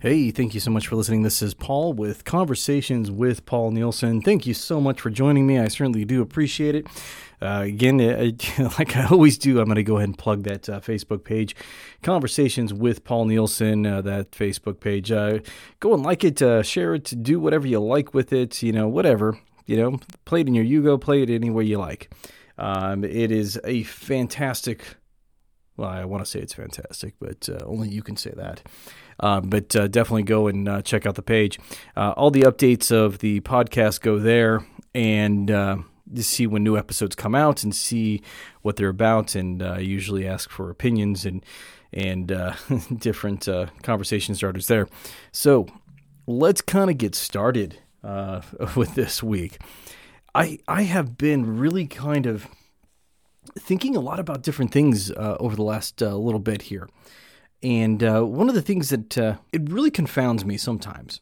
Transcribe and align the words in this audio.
Hey, 0.00 0.30
thank 0.30 0.54
you 0.54 0.60
so 0.60 0.70
much 0.70 0.86
for 0.86 0.94
listening. 0.94 1.22
This 1.22 1.42
is 1.42 1.54
Paul 1.54 1.92
with 1.92 2.24
Conversations 2.24 3.10
with 3.10 3.44
Paul 3.46 3.72
Nielsen. 3.72 4.22
Thank 4.22 4.46
you 4.46 4.54
so 4.54 4.80
much 4.80 5.00
for 5.00 5.10
joining 5.10 5.44
me. 5.44 5.58
I 5.58 5.66
certainly 5.66 6.04
do 6.04 6.22
appreciate 6.22 6.76
it. 6.76 6.86
Uh, 7.42 7.62
again, 7.64 8.00
uh, 8.60 8.70
like 8.78 8.96
I 8.96 9.08
always 9.08 9.36
do, 9.36 9.58
I'm 9.58 9.64
going 9.64 9.74
to 9.74 9.82
go 9.82 9.96
ahead 9.96 10.10
and 10.10 10.16
plug 10.16 10.44
that 10.44 10.68
uh, 10.68 10.78
Facebook 10.78 11.24
page, 11.24 11.56
Conversations 12.00 12.72
with 12.72 13.02
Paul 13.02 13.24
Nielsen, 13.24 13.86
uh, 13.86 14.00
that 14.02 14.30
Facebook 14.30 14.78
page. 14.78 15.10
Uh, 15.10 15.40
go 15.80 15.94
and 15.94 16.04
like 16.04 16.22
it, 16.22 16.40
uh, 16.40 16.62
share 16.62 16.94
it, 16.94 17.12
do 17.20 17.40
whatever 17.40 17.66
you 17.66 17.80
like 17.80 18.14
with 18.14 18.32
it, 18.32 18.62
you 18.62 18.70
know, 18.70 18.86
whatever. 18.86 19.36
You 19.66 19.78
know, 19.78 20.00
play 20.24 20.42
it 20.42 20.46
in 20.46 20.54
your 20.54 20.64
Yugo, 20.64 21.00
play 21.00 21.22
it 21.22 21.30
any 21.30 21.50
way 21.50 21.64
you 21.64 21.78
like. 21.78 22.08
Um, 22.56 23.02
it 23.02 23.32
is 23.32 23.58
a 23.64 23.82
fantastic, 23.82 24.94
well, 25.76 25.88
I 25.88 26.04
want 26.04 26.24
to 26.24 26.30
say 26.30 26.38
it's 26.38 26.54
fantastic, 26.54 27.14
but 27.18 27.48
only 27.64 27.88
you 27.88 28.04
can 28.04 28.16
say 28.16 28.32
that. 28.36 28.62
Uh, 29.20 29.40
but 29.40 29.74
uh, 29.74 29.88
definitely 29.88 30.22
go 30.22 30.46
and 30.46 30.68
uh, 30.68 30.82
check 30.82 31.06
out 31.06 31.14
the 31.16 31.22
page. 31.22 31.58
Uh, 31.96 32.12
all 32.16 32.30
the 32.30 32.42
updates 32.42 32.92
of 32.92 33.18
the 33.18 33.40
podcast 33.40 34.00
go 34.00 34.18
there, 34.18 34.64
and 34.94 35.50
uh, 35.50 35.78
to 36.14 36.22
see 36.22 36.46
when 36.46 36.62
new 36.62 36.76
episodes 36.76 37.16
come 37.16 37.34
out 37.34 37.64
and 37.64 37.74
see 37.74 38.22
what 38.62 38.76
they're 38.76 38.88
about. 38.88 39.34
And 39.34 39.62
I 39.62 39.80
usually 39.80 40.26
ask 40.26 40.50
for 40.50 40.70
opinions 40.70 41.24
and 41.24 41.44
and 41.92 42.28
different 42.98 43.48
conversation 43.82 44.34
starters 44.34 44.66
there. 44.66 44.88
So 45.32 45.66
let's 46.26 46.60
kind 46.60 46.90
of 46.90 46.98
get 46.98 47.14
started 47.14 47.78
with 48.76 48.94
this 48.94 49.22
week. 49.22 49.58
I 50.34 50.58
I 50.68 50.82
have 50.82 51.18
been 51.18 51.58
really 51.58 51.86
kind 51.86 52.26
of 52.26 52.46
thinking 53.58 53.96
a 53.96 54.00
lot 54.00 54.20
about 54.20 54.42
different 54.42 54.70
things 54.70 55.10
over 55.16 55.56
the 55.56 55.62
last 55.62 56.00
little 56.00 56.38
bit 56.38 56.62
here. 56.62 56.88
And 57.62 58.02
uh, 58.02 58.22
one 58.22 58.48
of 58.48 58.54
the 58.54 58.62
things 58.62 58.90
that 58.90 59.18
uh, 59.18 59.36
it 59.52 59.70
really 59.70 59.90
confounds 59.90 60.44
me 60.44 60.56
sometimes 60.56 61.20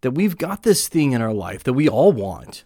that 0.00 0.12
we've 0.12 0.38
got 0.38 0.62
this 0.62 0.88
thing 0.88 1.12
in 1.12 1.22
our 1.22 1.32
life 1.32 1.62
that 1.64 1.74
we 1.74 1.88
all 1.88 2.12
want, 2.12 2.64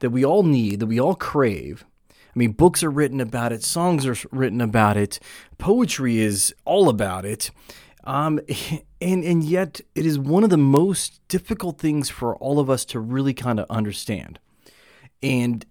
that 0.00 0.10
we 0.10 0.24
all 0.24 0.42
need, 0.42 0.80
that 0.80 0.86
we 0.86 1.00
all 1.00 1.14
crave. 1.14 1.84
I 2.10 2.38
mean, 2.38 2.52
books 2.52 2.82
are 2.84 2.90
written 2.90 3.20
about 3.20 3.52
it, 3.52 3.64
songs 3.64 4.06
are 4.06 4.16
written 4.30 4.60
about 4.60 4.96
it, 4.96 5.18
poetry 5.58 6.18
is 6.18 6.54
all 6.64 6.88
about 6.88 7.24
it. 7.24 7.50
Um, 8.04 8.40
and, 9.00 9.24
and 9.24 9.42
yet, 9.42 9.80
it 9.94 10.06
is 10.06 10.18
one 10.18 10.44
of 10.44 10.50
the 10.50 10.58
most 10.58 11.26
difficult 11.28 11.78
things 11.78 12.08
for 12.10 12.36
all 12.36 12.60
of 12.60 12.70
us 12.70 12.84
to 12.86 13.00
really 13.00 13.34
kind 13.34 13.58
of 13.58 13.66
understand. 13.68 14.38
And 15.22 15.66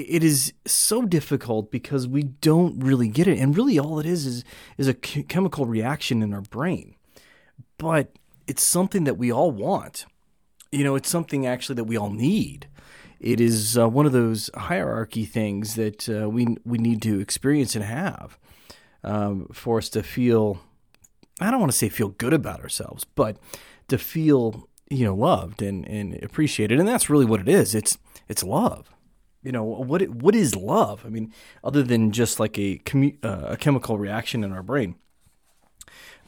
it 0.00 0.24
is 0.24 0.52
so 0.66 1.02
difficult 1.02 1.70
because 1.70 2.06
we 2.06 2.22
don't 2.22 2.78
really 2.82 3.08
get 3.08 3.26
it. 3.26 3.38
And 3.38 3.56
really 3.56 3.78
all 3.78 3.98
it 3.98 4.06
is 4.06 4.26
is 4.26 4.44
is 4.76 4.88
a 4.88 4.94
chemical 4.94 5.66
reaction 5.66 6.22
in 6.22 6.34
our 6.34 6.42
brain. 6.42 6.94
But 7.78 8.12
it's 8.46 8.62
something 8.62 9.04
that 9.04 9.18
we 9.18 9.32
all 9.32 9.50
want. 9.50 10.06
You 10.72 10.84
know 10.84 10.96
it's 10.96 11.08
something 11.08 11.46
actually 11.46 11.76
that 11.76 11.84
we 11.84 11.96
all 11.96 12.10
need. 12.10 12.68
It 13.18 13.40
is 13.40 13.78
uh, 13.78 13.88
one 13.88 14.04
of 14.04 14.12
those 14.12 14.50
hierarchy 14.54 15.24
things 15.24 15.74
that 15.74 16.08
uh, 16.08 16.28
we 16.28 16.56
we 16.64 16.78
need 16.78 17.02
to 17.02 17.20
experience 17.20 17.74
and 17.74 17.84
have 17.84 18.38
um, 19.04 19.48
for 19.52 19.78
us 19.78 19.88
to 19.90 20.02
feel 20.02 20.60
I 21.40 21.50
don't 21.50 21.60
want 21.60 21.72
to 21.72 21.78
say 21.78 21.88
feel 21.88 22.08
good 22.08 22.32
about 22.32 22.60
ourselves 22.60 23.04
but 23.04 23.38
to 23.88 23.98
feel 23.98 24.68
you 24.90 25.04
know 25.04 25.14
loved 25.14 25.62
and, 25.62 25.86
and 25.88 26.22
appreciated. 26.22 26.78
And 26.78 26.88
that's 26.88 27.08
really 27.08 27.24
what 27.24 27.40
it 27.40 27.48
is. 27.48 27.74
It's 27.74 27.96
it's 28.28 28.42
love 28.42 28.90
you 29.46 29.52
know 29.52 29.62
what 29.62 30.02
what 30.08 30.34
is 30.34 30.56
love? 30.56 31.06
I 31.06 31.08
mean 31.08 31.32
other 31.62 31.84
than 31.84 32.10
just 32.10 32.40
like 32.40 32.58
a 32.58 32.78
commu- 32.78 33.24
uh, 33.24 33.52
a 33.52 33.56
chemical 33.56 33.96
reaction 33.96 34.42
in 34.42 34.50
our 34.50 34.62
brain. 34.62 34.96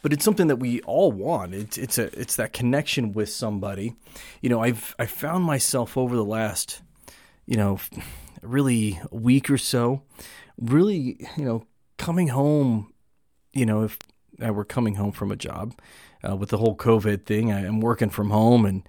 But 0.03 0.13
it's 0.13 0.25
something 0.25 0.47
that 0.47 0.61
we 0.61 0.81
all 0.83 1.11
want. 1.11 1.53
It's 1.53 1.77
it's 1.77 1.99
a 1.99 2.17
it's 2.19 2.37
that 2.37 2.53
connection 2.53 3.13
with 3.13 3.29
somebody. 3.29 3.97
You 4.41 4.51
know 4.51 4.63
i've 4.63 4.95
i 5.01 5.07
found 5.07 5.43
myself 5.43 5.97
over 5.97 6.15
the 6.15 6.25
last 6.25 6.81
you 7.45 7.57
know 7.57 7.81
really 8.41 9.01
week 9.11 9.51
or 9.51 9.59
so 9.59 10.03
really 10.57 11.27
you 11.37 11.45
know 11.45 11.67
coming 11.97 12.29
home 12.29 12.93
you 13.53 13.67
know 13.67 13.83
if 13.83 13.99
I 14.41 14.53
were 14.53 14.65
coming 14.65 14.95
home 14.95 15.11
from 15.11 15.33
a 15.33 15.37
job 15.37 15.75
uh, 16.23 16.37
with 16.37 16.51
the 16.51 16.59
whole 16.59 16.77
covid 16.77 17.27
thing. 17.27 17.51
I, 17.51 17.67
am 17.67 17.81
working 17.81 18.11
from 18.11 18.31
home 18.31 18.65
and 18.65 18.89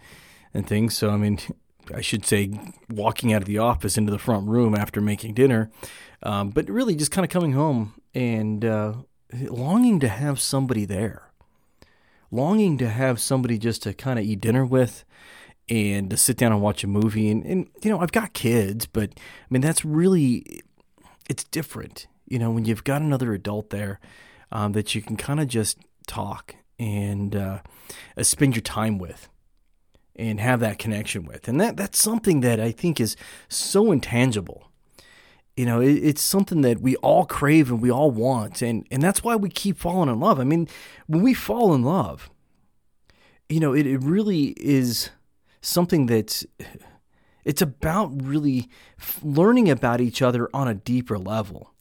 and 0.54 0.68
things. 0.68 0.96
So 0.96 1.10
i 1.10 1.18
mean 1.18 1.40
I 1.94 2.02
should 2.02 2.26
say, 2.26 2.52
walking 2.90 3.34
out 3.34 3.42
of 3.42 3.48
the 3.48 3.58
office 3.58 3.98
into 3.98 4.12
the 4.12 4.20
front 4.20 4.48
room 4.48 4.76
after 4.76 5.02
making 5.02 5.34
dinner, 5.34 5.70
um, 6.24 6.50
but 6.50 6.70
really 6.70 6.96
just 6.96 7.12
kind 7.12 7.26
of 7.26 7.32
coming 7.32 7.54
home 7.54 7.94
and 8.14 8.66
uh, 8.66 8.94
longing 9.34 10.00
to 10.00 10.08
have 10.08 10.40
somebody 10.40 10.86
there, 10.86 11.32
longing 12.32 12.78
to 12.78 12.90
have 12.90 13.20
somebody 13.20 13.58
just 13.58 13.84
to 13.84 13.94
kind 13.94 14.20
of 14.20 14.26
eat 14.26 14.42
dinner 14.42 14.66
with 14.66 15.06
and 15.70 16.10
to 16.10 16.18
sit 16.18 16.38
down 16.38 16.52
and 16.52 16.62
watch 16.62 16.84
a 16.84 16.88
movie. 16.88 17.30
And, 17.30 17.46
and, 17.46 17.70
you 17.82 17.92
know, 17.92 18.00
I've 18.00 18.12
got 18.12 18.34
kids, 18.34 18.86
but 18.86 19.12
I 19.16 19.48
mean, 19.50 19.62
that's 19.62 19.86
really, 19.86 20.62
it's 21.30 21.44
different, 21.44 22.08
you 22.28 22.40
know, 22.40 22.52
when 22.52 22.66
you've 22.66 22.84
got 22.84 23.02
another 23.02 23.34
adult 23.34 23.70
there 23.70 24.00
um, 24.52 24.72
that 24.72 24.96
you 24.96 25.02
can 25.02 25.16
kind 25.16 25.40
of 25.40 25.48
just 25.48 25.78
talk 26.08 26.56
and 26.80 27.36
uh, 27.36 27.60
spend 28.22 28.56
your 28.56 28.62
time 28.62 28.98
with 28.98 29.30
and 30.20 30.40
have 30.40 30.60
that 30.60 30.78
connection 30.78 31.26
with. 31.26 31.48
And 31.48 31.60
that 31.62 31.78
that's 31.78 31.98
something 31.98 32.42
that 32.42 32.60
I 32.60 32.72
think 32.72 33.00
is 33.00 33.16
so 33.48 33.92
intangible. 33.92 34.70
You 35.56 35.66
know, 35.66 35.82
it, 35.82 35.94
it's 35.94 36.22
something 36.22 36.62
that 36.62 36.82
we 36.82 36.96
all 36.98 37.26
crave 37.26 37.72
and 37.72 37.82
we 37.82 37.92
all 37.92 38.12
want, 38.12 38.62
and 38.62 38.86
and 38.92 39.02
that's 39.02 39.24
why 39.24 39.36
we 39.36 39.50
keep 39.50 39.78
falling 39.78 40.10
in 40.10 40.20
love. 40.20 40.40
I 40.40 40.44
mean, 40.44 40.68
when 41.08 41.24
we 41.24 41.34
fall 41.34 41.74
in 41.74 41.84
love, 41.84 42.30
you 43.48 43.60
know, 43.60 43.74
it, 43.74 43.88
it 43.88 44.00
really 44.00 44.54
is 44.58 45.10
something 45.62 46.06
that's 46.06 46.46
it's 47.46 47.62
about 47.62 48.22
really 48.22 48.70
learning 49.24 49.70
about 49.70 50.02
each 50.02 50.22
other 50.22 50.50
on 50.54 50.68
a 50.68 50.74
deeper 50.74 51.18
level. 51.18 51.74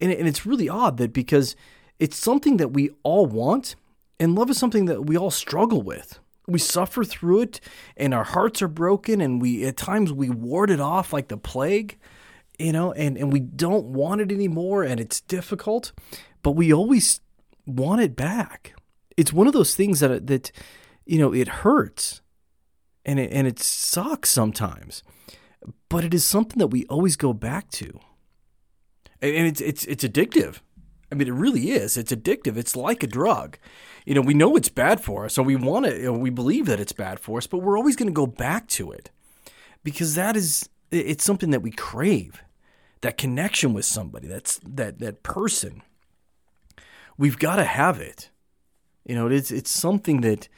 And, 0.00 0.12
and 0.12 0.28
it's 0.28 0.46
really 0.46 0.68
odd 0.68 0.96
that 0.98 1.12
because 1.12 1.56
it's 1.98 2.16
something 2.16 2.58
that 2.58 2.68
we 2.68 2.90
all 3.02 3.26
want, 3.26 3.74
and 4.20 4.34
love 4.34 4.50
is 4.50 4.58
something 4.58 4.84
that 4.84 5.06
we 5.06 5.16
all 5.16 5.30
struggle 5.30 5.82
with 5.82 6.20
we 6.48 6.58
suffer 6.58 7.04
through 7.04 7.42
it 7.42 7.60
and 7.96 8.12
our 8.12 8.24
hearts 8.24 8.62
are 8.62 8.68
broken 8.68 9.20
and 9.20 9.40
we 9.40 9.64
at 9.64 9.76
times 9.76 10.12
we 10.12 10.30
ward 10.30 10.70
it 10.70 10.80
off 10.80 11.12
like 11.12 11.28
the 11.28 11.36
plague 11.36 11.98
you 12.58 12.72
know 12.72 12.92
and 12.92 13.16
and 13.16 13.32
we 13.32 13.38
don't 13.38 13.84
want 13.84 14.20
it 14.20 14.32
anymore 14.32 14.82
and 14.82 14.98
it's 14.98 15.20
difficult 15.20 15.92
but 16.42 16.52
we 16.52 16.72
always 16.72 17.20
want 17.66 18.00
it 18.00 18.16
back. 18.16 18.74
It's 19.16 19.32
one 19.32 19.46
of 19.46 19.52
those 19.52 19.74
things 19.74 20.00
that 20.00 20.26
that 20.26 20.50
you 21.04 21.18
know 21.18 21.32
it 21.32 21.48
hurts 21.48 22.22
and 23.04 23.18
it, 23.18 23.30
and 23.32 23.46
it 23.46 23.58
sucks 23.58 24.30
sometimes 24.30 25.02
but 25.88 26.04
it 26.04 26.14
is 26.14 26.24
something 26.24 26.58
that 26.58 26.68
we 26.68 26.84
always 26.86 27.16
go 27.16 27.32
back 27.32 27.70
to. 27.70 27.98
And 29.20 29.46
it's 29.46 29.60
it's 29.60 29.84
it's 29.86 30.04
addictive 30.04 30.60
I 31.10 31.14
mean, 31.14 31.28
it 31.28 31.32
really 31.32 31.70
is. 31.70 31.96
It's 31.96 32.12
addictive. 32.12 32.56
It's 32.56 32.76
like 32.76 33.02
a 33.02 33.06
drug. 33.06 33.58
You 34.04 34.14
know, 34.14 34.20
we 34.20 34.34
know 34.34 34.56
it's 34.56 34.68
bad 34.68 35.00
for 35.00 35.24
us, 35.24 35.38
or 35.38 35.42
we 35.42 35.56
want 35.56 35.86
it, 35.86 35.98
you 35.98 36.12
know, 36.12 36.18
we 36.18 36.30
believe 36.30 36.66
that 36.66 36.80
it's 36.80 36.92
bad 36.92 37.18
for 37.20 37.38
us, 37.38 37.46
but 37.46 37.58
we're 37.58 37.78
always 37.78 37.96
going 37.96 38.08
to 38.08 38.12
go 38.12 38.26
back 38.26 38.66
to 38.68 38.90
it 38.92 39.10
because 39.84 40.14
that 40.14 40.36
is, 40.36 40.68
it's 40.90 41.24
something 41.24 41.50
that 41.50 41.62
we 41.62 41.70
crave. 41.70 42.42
That 43.00 43.16
connection 43.16 43.74
with 43.74 43.84
somebody, 43.84 44.26
that's 44.26 44.58
that 44.66 44.98
that 44.98 45.22
person. 45.22 45.82
We've 47.16 47.38
got 47.38 47.56
to 47.56 47.64
have 47.64 48.00
it. 48.00 48.30
You 49.04 49.14
know, 49.14 49.28
it's 49.28 49.52
it's 49.52 49.70
something 49.70 50.22
that 50.22 50.48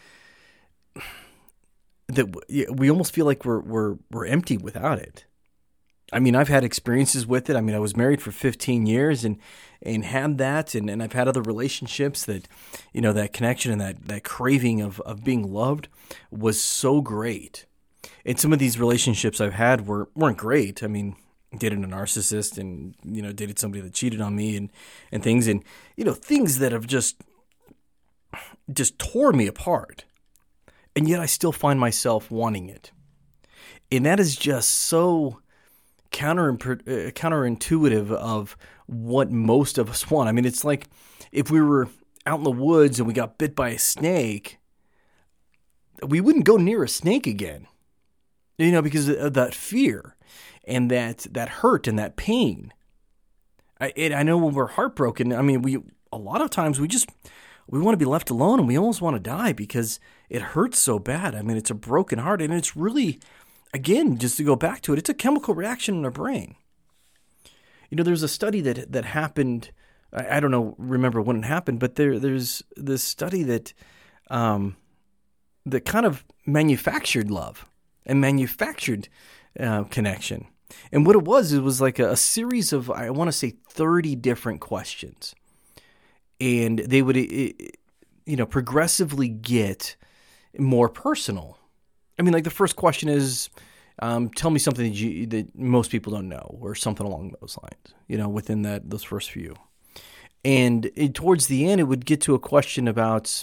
that 2.09 2.35
we 2.73 2.91
almost 2.91 3.13
feel 3.13 3.27
like 3.27 3.45
we're 3.45 3.61
we're 3.61 3.97
we're 4.11 4.25
empty 4.25 4.57
without 4.57 4.99
it. 4.99 5.27
I 6.13 6.19
mean, 6.19 6.35
I've 6.35 6.49
had 6.49 6.65
experiences 6.65 7.27
with 7.27 7.49
it. 7.49 7.57
I 7.57 7.61
mean, 7.61 7.77
I 7.77 7.79
was 7.79 7.97
married 7.97 8.21
for 8.21 8.33
15 8.33 8.87
years 8.87 9.25
and 9.25 9.39
and 9.83 10.05
had 10.05 10.37
that 10.39 10.75
and, 10.75 10.91
and 10.91 11.03
I've 11.03 11.15
had 11.15 11.27
other 11.27 11.41
relationships 11.41 12.27
that, 12.27 12.47
you 12.93 13.01
know, 13.01 13.15
that 13.15 13.33
connection 13.33 13.73
and 13.73 13.81
that, 13.81 14.09
that 14.09 14.25
craving 14.25 14.83
of, 14.83 15.01
of 15.01 15.25
being 15.25 15.51
loved 15.51 15.89
was 16.31 16.61
so 16.61 17.01
great. 17.01 17.65
And 18.27 18.39
some 18.39 18.53
of 18.53 18.59
these 18.59 18.79
relationships 18.79 19.41
I've 19.41 19.55
had 19.55 19.87
were 19.87 20.11
weren't 20.15 20.37
great. 20.37 20.83
I 20.83 20.87
mean, 20.87 21.17
dated 21.57 21.79
a 21.79 21.87
narcissist 21.87 22.59
and, 22.59 22.95
you 23.05 23.23
know, 23.23 23.33
dated 23.33 23.59
somebody 23.59 23.81
that 23.81 23.95
cheated 23.95 24.21
on 24.21 24.37
me 24.37 24.57
and, 24.57 24.71
and 25.11 25.23
things 25.23 25.47
and, 25.47 25.65
you 25.97 26.05
know, 26.05 26.15
things 26.15 26.59
that 26.59 26.73
have 26.73 26.87
just 26.87 27.17
just 28.73 28.99
tore 28.99 29.33
me 29.33 29.47
apart. 29.47 30.05
And 30.95 31.09
yet 31.09 31.21
I 31.21 31.27
still 31.27 31.53
find 31.53 31.81
myself 31.81 32.31
wanting 32.31 32.69
it. 32.69 32.93
And 33.91 34.07
that 34.07 34.21
is 34.21 34.37
just 34.37 34.71
so 34.71 35.41
counter 36.11 36.51
uh, 36.51 37.11
counterintuitive 37.13 38.11
of 38.11 38.57
what 38.87 39.31
most 39.31 39.79
of 39.79 39.91
us 39.91 40.11
want. 40.11 40.29
I 40.29 40.33
mean, 40.33 40.45
it's 40.45 40.65
like 40.65 40.89
if 41.33 41.51
we 41.51 41.61
were 41.61 41.89
out 42.27 42.39
in 42.39 42.45
the 42.45 42.51
woods 42.51 42.99
and 42.99 43.07
we 43.07 43.15
got 43.15 43.39
bit 43.39 43.55
by 43.55 43.71
a 43.71 43.79
snake, 43.79 44.59
we 46.07 46.21
wouldn't 46.21 46.45
go 46.45 46.57
near 46.57 46.83
a 46.83 46.89
snake 46.89 47.27
again. 47.27 47.67
You 48.59 48.73
know, 48.73 48.83
because 48.83 49.09
of 49.09 49.33
that 49.35 49.55
fear 49.55 50.17
and 50.65 50.91
that 50.91 51.27
that 51.31 51.49
hurt 51.49 51.87
and 51.87 51.99
that 51.99 52.17
pain. 52.17 52.73
I, 53.81 53.93
I 54.15 54.23
know 54.23 54.37
when 54.37 54.53
we're 54.53 54.67
heartbroken, 54.67 55.33
I 55.33 55.41
mean, 55.41 55.63
we 55.63 55.79
a 56.13 56.19
lot 56.19 56.43
of 56.43 56.51
times 56.51 56.79
we 56.79 56.87
just 56.87 57.09
we 57.71 57.81
want 57.81 57.95
to 57.95 58.05
be 58.05 58.05
left 58.05 58.31
alone 58.31 58.59
and 58.59 58.69
we 58.69 58.77
almost 58.77 59.01
want 59.01 59.15
to 59.15 59.21
die 59.21 59.53
because 59.53 60.01
it 60.29 60.43
hurts 60.43 60.79
so 60.79 60.99
bad. 60.99 61.35
I 61.35 61.43
mean, 61.43 61.57
it's 61.57 61.71
a 61.71 61.75
broken 61.75 62.19
heart 62.19 62.43
and 62.43 62.53
it's 62.53 62.77
really, 62.77 63.21
again, 63.73 64.19
just 64.19 64.37
to 64.37 64.45
go 64.45 64.57
back 64.57 64.81
to 64.83 64.93
it, 64.93 64.99
it's 64.99 65.11
a 65.11 65.15
chemical 65.15 65.55
reaction 65.55 65.97
in 65.97 66.05
our 66.05 66.11
brain. 66.11 66.57
You 67.91 67.97
know, 67.97 68.03
there's 68.03 68.23
a 68.23 68.29
study 68.29 68.61
that 68.63 68.93
that 68.93 69.05
happened. 69.05 69.71
I, 70.13 70.37
I 70.37 70.41
don't 70.41 70.51
know, 70.51 70.75
remember 70.79 71.21
when 71.21 71.39
it 71.39 71.45
happened, 71.45 71.81
but 71.81 71.97
there 71.97 72.19
there's 72.19 72.63
this 72.77 73.03
study 73.03 73.43
that 73.45 73.73
um, 74.29 74.77
that 75.67 75.85
kind 75.85 76.07
of 76.07 76.25
manufactured 76.47 77.31
love 77.31 77.67
and 78.07 78.21
manufactured 78.21 79.09
uh, 79.59 79.85
connection. 79.85 80.47
And 80.93 81.05
what 81.05 81.17
it 81.17 81.25
was, 81.25 81.53
it 81.53 81.63
was 81.63 81.81
like 81.81 81.99
a, 81.99 82.11
a 82.11 82.17
series 82.17 82.73
of 82.73 82.91
I 82.91 83.11
want 83.11 83.29
to 83.29 83.33
say 83.33 83.55
thirty 83.69 84.15
different 84.15 84.61
questions 84.61 85.35
and 86.41 86.79
they 86.79 87.03
would 87.03 87.17
you 87.17 88.37
know 88.37 88.47
progressively 88.47 89.29
get 89.29 89.97
more 90.59 90.89
personal. 90.89 91.59
I 92.21 92.23
mean, 92.23 92.35
like 92.35 92.45
the 92.45 92.51
first 92.51 92.77
question 92.77 93.09
is, 93.09 93.49
um, 94.01 94.29
tell 94.29 94.51
me 94.51 94.59
something 94.59 94.85
that, 94.85 94.95
you, 94.95 95.25
that 95.29 95.59
most 95.59 95.91
people 95.91 96.13
don't 96.13 96.29
know, 96.29 96.59
or 96.61 96.75
something 96.75 97.07
along 97.07 97.35
those 97.41 97.57
lines. 97.63 97.95
You 98.09 98.19
know, 98.19 98.29
within 98.29 98.61
that 98.63 98.91
those 98.91 99.03
first 99.03 99.31
few, 99.31 99.57
and 100.45 100.91
it, 100.95 101.15
towards 101.15 101.47
the 101.47 101.67
end, 101.67 101.81
it 101.81 101.85
would 101.85 102.05
get 102.05 102.21
to 102.23 102.35
a 102.35 102.39
question 102.39 102.87
about, 102.87 103.43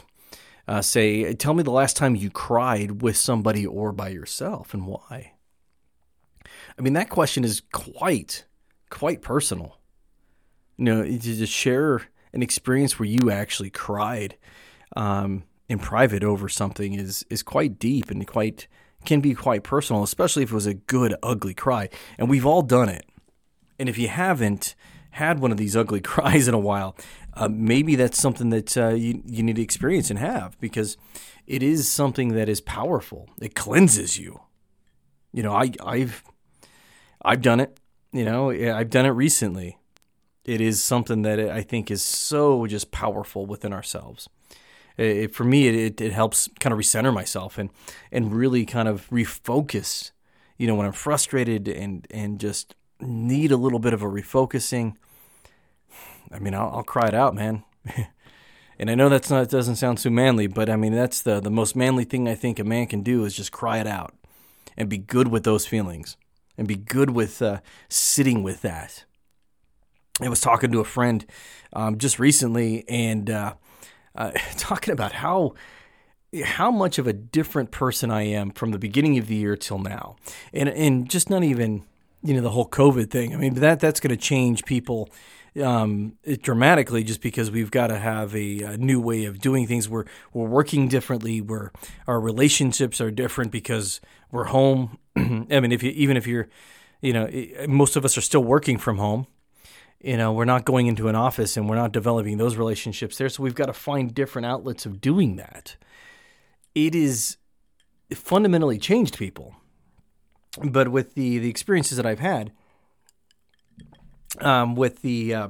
uh, 0.67 0.83
say, 0.83 1.33
tell 1.33 1.55
me 1.55 1.63
the 1.63 1.71
last 1.71 1.97
time 1.97 2.15
you 2.15 2.29
cried 2.29 3.01
with 3.01 3.17
somebody 3.17 3.65
or 3.65 3.91
by 3.91 4.09
yourself, 4.09 4.75
and 4.75 4.85
why. 4.85 5.33
I 6.77 6.81
mean, 6.83 6.93
that 6.93 7.09
question 7.09 7.43
is 7.43 7.63
quite 7.73 8.45
quite 8.91 9.23
personal. 9.23 9.79
You 10.77 10.85
know, 10.85 11.03
to 11.03 11.45
share 11.47 12.03
an 12.31 12.43
experience 12.43 12.99
where 12.99 13.09
you 13.09 13.31
actually 13.31 13.71
cried 13.71 14.37
um, 14.95 15.45
in 15.69 15.79
private 15.79 16.23
over 16.23 16.47
something 16.49 16.93
is 16.93 17.25
is 17.29 17.43
quite 17.43 17.79
deep 17.79 18.09
and 18.09 18.25
quite 18.27 18.67
can 19.05 19.21
be 19.21 19.33
quite 19.33 19.63
personal, 19.63 20.03
especially 20.03 20.43
if 20.43 20.51
it 20.51 20.55
was 20.55 20.65
a 20.65 20.73
good 20.73 21.15
ugly 21.23 21.53
cry. 21.53 21.89
And 22.17 22.29
we've 22.29 22.45
all 22.45 22.61
done 22.61 22.89
it. 22.89 23.05
And 23.79 23.87
if 23.87 23.97
you 23.97 24.07
haven't 24.07 24.75
had 25.11 25.39
one 25.39 25.51
of 25.51 25.57
these 25.57 25.75
ugly 25.75 26.01
cries 26.13 26.47
in 26.47 26.53
a 26.53 26.59
while, 26.59 26.95
uh, 27.33 27.47
maybe 27.49 27.95
that's 27.95 28.19
something 28.19 28.49
that 28.49 28.77
uh, 28.77 28.89
you 28.89 29.21
you 29.25 29.43
need 29.43 29.57
to 29.57 29.61
experience 29.61 30.09
and 30.09 30.19
have 30.19 30.59
because 30.59 30.97
it 31.45 31.63
is 31.63 31.89
something 31.89 32.29
that 32.29 32.49
is 32.49 32.61
powerful. 32.61 33.29
It 33.41 33.55
cleanses 33.55 34.17
you. 34.17 34.41
You 35.31 35.43
know, 35.43 35.53
I 35.53 35.71
I've 35.83 36.23
I've 37.21 37.41
done 37.41 37.59
it. 37.59 37.79
You 38.13 38.25
know, 38.25 38.51
I've 38.51 38.89
done 38.89 39.05
it 39.05 39.09
recently 39.09 39.77
it 40.47 40.61
is 40.61 40.81
something 40.81 41.23
that 41.23 41.39
I 41.39 41.61
think 41.61 41.91
is 41.91 42.01
so 42.01 42.65
just 42.65 42.89
powerful 42.89 43.45
within 43.45 43.73
ourselves. 43.73 44.29
It, 44.97 45.33
for 45.33 45.43
me, 45.43 45.67
it, 45.67 46.01
it 46.01 46.11
helps 46.11 46.49
kind 46.59 46.73
of 46.73 46.79
recenter 46.79 47.13
myself 47.13 47.57
and 47.57 47.69
and 48.11 48.33
really 48.33 48.65
kind 48.65 48.87
of 48.87 49.07
refocus. 49.09 50.11
You 50.57 50.67
know, 50.67 50.75
when 50.75 50.85
I'm 50.85 50.93
frustrated 50.93 51.67
and 51.67 52.07
and 52.09 52.39
just 52.39 52.75
need 52.99 53.51
a 53.51 53.57
little 53.57 53.79
bit 53.79 53.93
of 53.93 54.01
a 54.01 54.07
refocusing. 54.07 54.95
I 56.31 56.39
mean, 56.39 56.53
I'll, 56.53 56.69
I'll 56.77 56.83
cry 56.83 57.07
it 57.07 57.13
out, 57.13 57.35
man. 57.35 57.63
and 58.79 58.89
I 58.89 58.95
know 58.95 59.07
that's 59.07 59.29
not 59.29 59.49
doesn't 59.49 59.75
sound 59.75 59.99
too 59.99 60.09
manly, 60.09 60.47
but 60.47 60.69
I 60.69 60.75
mean 60.75 60.93
that's 60.93 61.21
the 61.21 61.39
the 61.39 61.51
most 61.51 61.75
manly 61.75 62.03
thing 62.03 62.27
I 62.27 62.35
think 62.35 62.59
a 62.59 62.63
man 62.63 62.87
can 62.87 63.01
do 63.01 63.23
is 63.25 63.35
just 63.35 63.51
cry 63.51 63.79
it 63.79 63.87
out 63.87 64.15
and 64.75 64.89
be 64.89 64.97
good 64.97 65.27
with 65.27 65.43
those 65.43 65.65
feelings 65.65 66.17
and 66.57 66.67
be 66.67 66.75
good 66.75 67.11
with 67.11 67.41
uh, 67.41 67.59
sitting 67.87 68.41
with 68.43 68.61
that 68.63 69.05
I 70.19 70.29
was 70.29 70.41
talking 70.41 70.71
to 70.71 70.79
a 70.79 70.85
friend 70.85 71.25
um, 71.73 71.97
just 71.97 72.17
recently 72.17 72.83
and 72.89 73.29
uh, 73.29 73.53
uh, 74.17 74.31
talking 74.57 74.91
about 74.91 75.13
how 75.13 75.53
how 76.43 76.69
much 76.69 76.99
of 76.99 77.07
a 77.07 77.13
different 77.13 77.71
person 77.71 78.11
I 78.11 78.23
am 78.23 78.51
from 78.51 78.71
the 78.71 78.79
beginning 78.79 79.17
of 79.17 79.27
the 79.27 79.35
year 79.35 79.55
till 79.55 79.79
now, 79.79 80.17
and 80.53 80.67
and 80.69 81.09
just 81.09 81.29
not 81.29 81.43
even 81.43 81.85
you 82.23 82.33
know 82.33 82.41
the 82.41 82.49
whole 82.49 82.67
COVID 82.67 83.09
thing. 83.09 83.33
I 83.33 83.37
mean 83.37 83.55
that 83.55 83.79
that's 83.79 83.99
going 83.99 84.09
to 84.09 84.17
change 84.17 84.65
people 84.65 85.09
um, 85.61 86.17
dramatically 86.41 87.03
just 87.03 87.21
because 87.21 87.49
we've 87.49 87.71
got 87.71 87.87
to 87.87 87.97
have 87.97 88.35
a, 88.35 88.61
a, 88.61 88.77
new 88.77 88.99
way 88.99 89.25
of 89.25 89.39
doing 89.39 89.65
things. 89.65 89.89
We're 89.89 90.05
we're 90.33 90.47
working 90.47 90.87
differently. 90.87 91.41
We're 91.41 91.71
our 92.05 92.19
relationships 92.19 93.01
are 93.01 93.11
different 93.11 93.51
because 93.51 94.01
we're 94.31 94.45
home. 94.45 94.99
I 95.15 95.59
mean, 95.59 95.71
if 95.71 95.81
you 95.81 95.91
even 95.91 96.17
if 96.17 96.27
you're, 96.27 96.47
you 97.01 97.13
know, 97.13 97.29
most 97.67 97.95
of 97.95 98.05
us 98.05 98.17
are 98.17 98.21
still 98.21 98.43
working 98.43 98.77
from 98.77 98.97
home 98.97 99.27
you 100.01 100.17
know 100.17 100.31
we're 100.31 100.45
not 100.45 100.65
going 100.65 100.87
into 100.87 101.07
an 101.07 101.15
office 101.15 101.57
and 101.57 101.67
we're 101.67 101.75
not 101.75 101.91
developing 101.91 102.37
those 102.37 102.55
relationships 102.55 103.17
there. 103.17 103.29
So 103.29 103.43
we've 103.43 103.55
got 103.55 103.65
to 103.65 103.73
find 103.73 104.13
different 104.13 104.45
outlets 104.45 104.85
of 104.85 105.01
doing 105.01 105.35
that. 105.37 105.75
It 106.75 106.93
is 106.93 107.37
fundamentally 108.13 108.77
changed 108.77 109.17
people. 109.17 109.55
But 110.63 110.89
with 110.89 111.13
the 111.13 111.37
the 111.37 111.49
experiences 111.49 111.97
that 111.97 112.05
i've 112.05 112.19
had 112.19 112.51
um, 114.39 114.75
with 114.75 115.01
the 115.01 115.33
uh, 115.33 115.47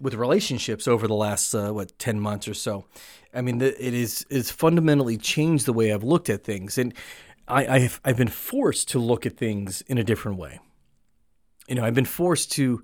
with 0.00 0.14
relationships 0.14 0.88
over 0.88 1.06
the 1.06 1.14
last 1.14 1.54
uh, 1.54 1.70
what 1.70 1.96
10 1.98 2.18
months 2.18 2.48
or 2.48 2.54
so 2.54 2.86
i 3.32 3.40
mean 3.40 3.60
it 3.60 3.78
is 3.78 4.26
it's 4.28 4.50
fundamentally 4.50 5.16
changed 5.16 5.66
the 5.66 5.72
way 5.72 5.92
i've 5.92 6.02
looked 6.02 6.28
at 6.28 6.42
things. 6.42 6.78
And 6.78 6.94
I, 7.46 7.66
I've, 7.66 8.00
I've 8.04 8.16
been 8.16 8.28
forced 8.28 8.88
to 8.90 9.00
look 9.00 9.26
at 9.26 9.36
things 9.36 9.82
in 9.88 9.98
a 9.98 10.04
different 10.04 10.38
way. 10.38 10.60
You 11.68 11.76
know 11.76 11.84
i've 11.84 11.94
been 11.94 12.04
forced 12.04 12.50
to 12.52 12.82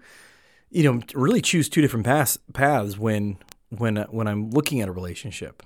you 0.70 0.82
know, 0.82 1.00
really 1.14 1.40
choose 1.40 1.68
two 1.68 1.80
different 1.80 2.06
paths 2.06 2.38
paths 2.52 2.98
when 2.98 3.38
when 3.70 3.98
uh, 3.98 4.06
when 4.06 4.26
I'm 4.26 4.50
looking 4.50 4.80
at 4.80 4.88
a 4.88 4.92
relationship. 4.92 5.62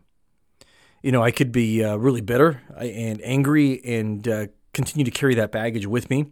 You 1.03 1.13
know, 1.13 1.23
I 1.23 1.31
could 1.31 1.51
be 1.51 1.83
uh, 1.83 1.97
really 1.97 2.21
bitter 2.21 2.61
and 2.77 3.21
angry 3.23 3.83
and 3.85 4.29
uh, 4.29 4.47
continue 4.73 5.05
to 5.05 5.11
carry 5.11 5.35
that 5.35 5.51
baggage 5.51 5.87
with 5.87 6.11
me 6.11 6.27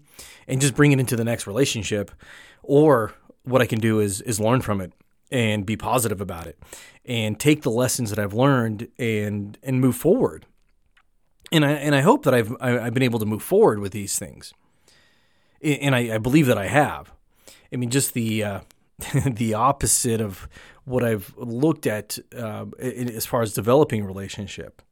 and 0.47 0.61
just 0.61 0.75
bring 0.75 0.93
it 0.93 1.01
into 1.01 1.17
the 1.17 1.25
next 1.25 1.47
relationship, 1.47 2.11
or 2.63 3.15
what 3.45 3.63
I 3.63 3.67
can 3.67 3.79
do 3.79 4.01
is 4.01 4.21
is 4.21 4.39
learn 4.39 4.61
from 4.61 4.81
it 4.81 4.93
and 5.31 5.67
be 5.67 5.77
positive 5.77 6.21
about 6.21 6.47
it 6.47 6.59
and 7.05 7.39
take 7.39 7.63
the 7.63 7.71
lessons 7.71 8.11
that 8.11 8.19
I've 8.19 8.35
learned 8.35 8.89
and 8.99 9.59
and 9.63 9.81
move 9.81 9.97
forward. 9.97 10.47
And 11.51 11.65
I 11.65 11.73
and 11.73 11.95
I 11.95 12.03
hope 12.03 12.25
that 12.25 12.35
I've 12.35 12.55
I've 12.61 12.95
been 12.95 13.03
able 13.03 13.19
to 13.19 13.27
move 13.27 13.43
forward 13.43 13.79
with 13.79 13.93
these 13.93 14.19
things, 14.19 14.53
and 15.63 15.95
I, 15.95 16.17
I 16.17 16.19
believe 16.19 16.47
that 16.47 16.59
I 16.59 16.67
have. 16.67 17.13
I 17.73 17.77
mean, 17.77 17.91
just 17.91 18.15
the 18.15 18.45
uh, 18.45 18.61
the 19.25 19.55
opposite 19.55 20.21
of 20.21 20.49
what 20.85 21.05
I've 21.05 21.35
looked 21.37 21.87
at 21.87 22.19
uh, 22.37 22.67
in, 22.79 23.11
as 23.11 23.27
far 23.27 23.43
as 23.43 23.53
developing 23.53 24.03
a 24.03 24.07
relationship. 24.07 24.83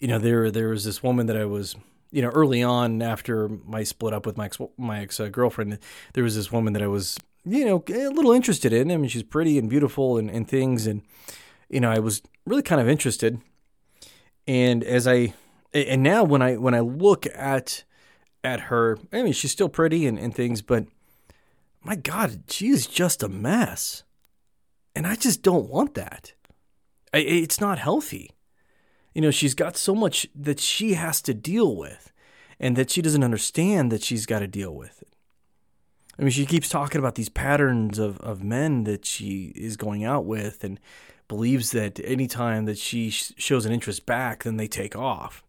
You 0.00 0.08
know, 0.08 0.18
there 0.18 0.50
there 0.50 0.68
was 0.68 0.84
this 0.84 1.02
woman 1.02 1.26
that 1.26 1.36
I 1.36 1.44
was, 1.44 1.76
you 2.10 2.22
know, 2.22 2.28
early 2.28 2.62
on 2.62 3.02
after 3.02 3.48
my 3.48 3.82
split 3.82 4.14
up 4.14 4.26
with 4.26 4.36
my 4.36 4.46
ex, 4.46 4.58
my 4.76 5.00
ex 5.00 5.20
girlfriend, 5.30 5.78
there 6.14 6.24
was 6.24 6.36
this 6.36 6.50
woman 6.50 6.72
that 6.72 6.82
I 6.82 6.86
was, 6.86 7.18
you 7.44 7.64
know, 7.64 7.84
a 7.88 8.08
little 8.08 8.32
interested 8.32 8.72
in. 8.72 8.90
I 8.90 8.96
mean, 8.96 9.08
she's 9.08 9.22
pretty 9.22 9.58
and 9.58 9.68
beautiful 9.68 10.16
and, 10.16 10.30
and 10.30 10.48
things, 10.48 10.86
and 10.86 11.02
you 11.68 11.80
know, 11.80 11.90
I 11.90 11.98
was 11.98 12.22
really 12.46 12.62
kind 12.62 12.80
of 12.80 12.88
interested. 12.88 13.40
And 14.46 14.82
as 14.82 15.06
I 15.06 15.34
and 15.74 16.02
now 16.02 16.24
when 16.24 16.42
I 16.42 16.56
when 16.56 16.74
I 16.74 16.80
look 16.80 17.26
at 17.26 17.84
at 18.42 18.60
her, 18.62 18.98
I 19.12 19.22
mean, 19.22 19.32
she's 19.32 19.52
still 19.52 19.68
pretty 19.68 20.06
and, 20.06 20.18
and 20.18 20.34
things, 20.34 20.62
but 20.62 20.86
my 21.82 21.96
God, 21.96 22.44
she 22.48 22.68
is 22.68 22.86
just 22.86 23.22
a 23.22 23.28
mess. 23.28 24.04
And 24.94 25.06
I 25.06 25.14
just 25.14 25.42
don't 25.42 25.68
want 25.68 25.94
that. 25.94 26.32
I, 27.12 27.18
it's 27.18 27.60
not 27.60 27.78
healthy. 27.78 28.30
You 29.14 29.22
know, 29.22 29.30
she's 29.30 29.54
got 29.54 29.76
so 29.76 29.94
much 29.94 30.26
that 30.34 30.60
she 30.60 30.94
has 30.94 31.22
to 31.22 31.34
deal 31.34 31.76
with 31.76 32.12
and 32.60 32.76
that 32.76 32.90
she 32.90 33.02
doesn't 33.02 33.24
understand 33.24 33.92
that 33.92 34.02
she's 34.02 34.26
got 34.26 34.40
to 34.40 34.46
deal 34.46 34.74
with 34.74 35.02
it. 35.02 35.08
I 36.18 36.22
mean, 36.22 36.32
she 36.32 36.46
keeps 36.46 36.68
talking 36.68 36.98
about 36.98 37.14
these 37.14 37.28
patterns 37.28 37.98
of, 37.98 38.18
of 38.20 38.42
men 38.42 38.84
that 38.84 39.04
she 39.04 39.52
is 39.54 39.76
going 39.76 40.04
out 40.04 40.24
with 40.24 40.64
and 40.64 40.80
believes 41.28 41.70
that 41.70 42.00
anytime 42.00 42.64
that 42.64 42.78
she 42.78 43.10
shows 43.10 43.66
an 43.66 43.72
interest 43.72 44.04
back, 44.04 44.42
then 44.42 44.56
they 44.56 44.66
take 44.66 44.96
off. 44.96 45.44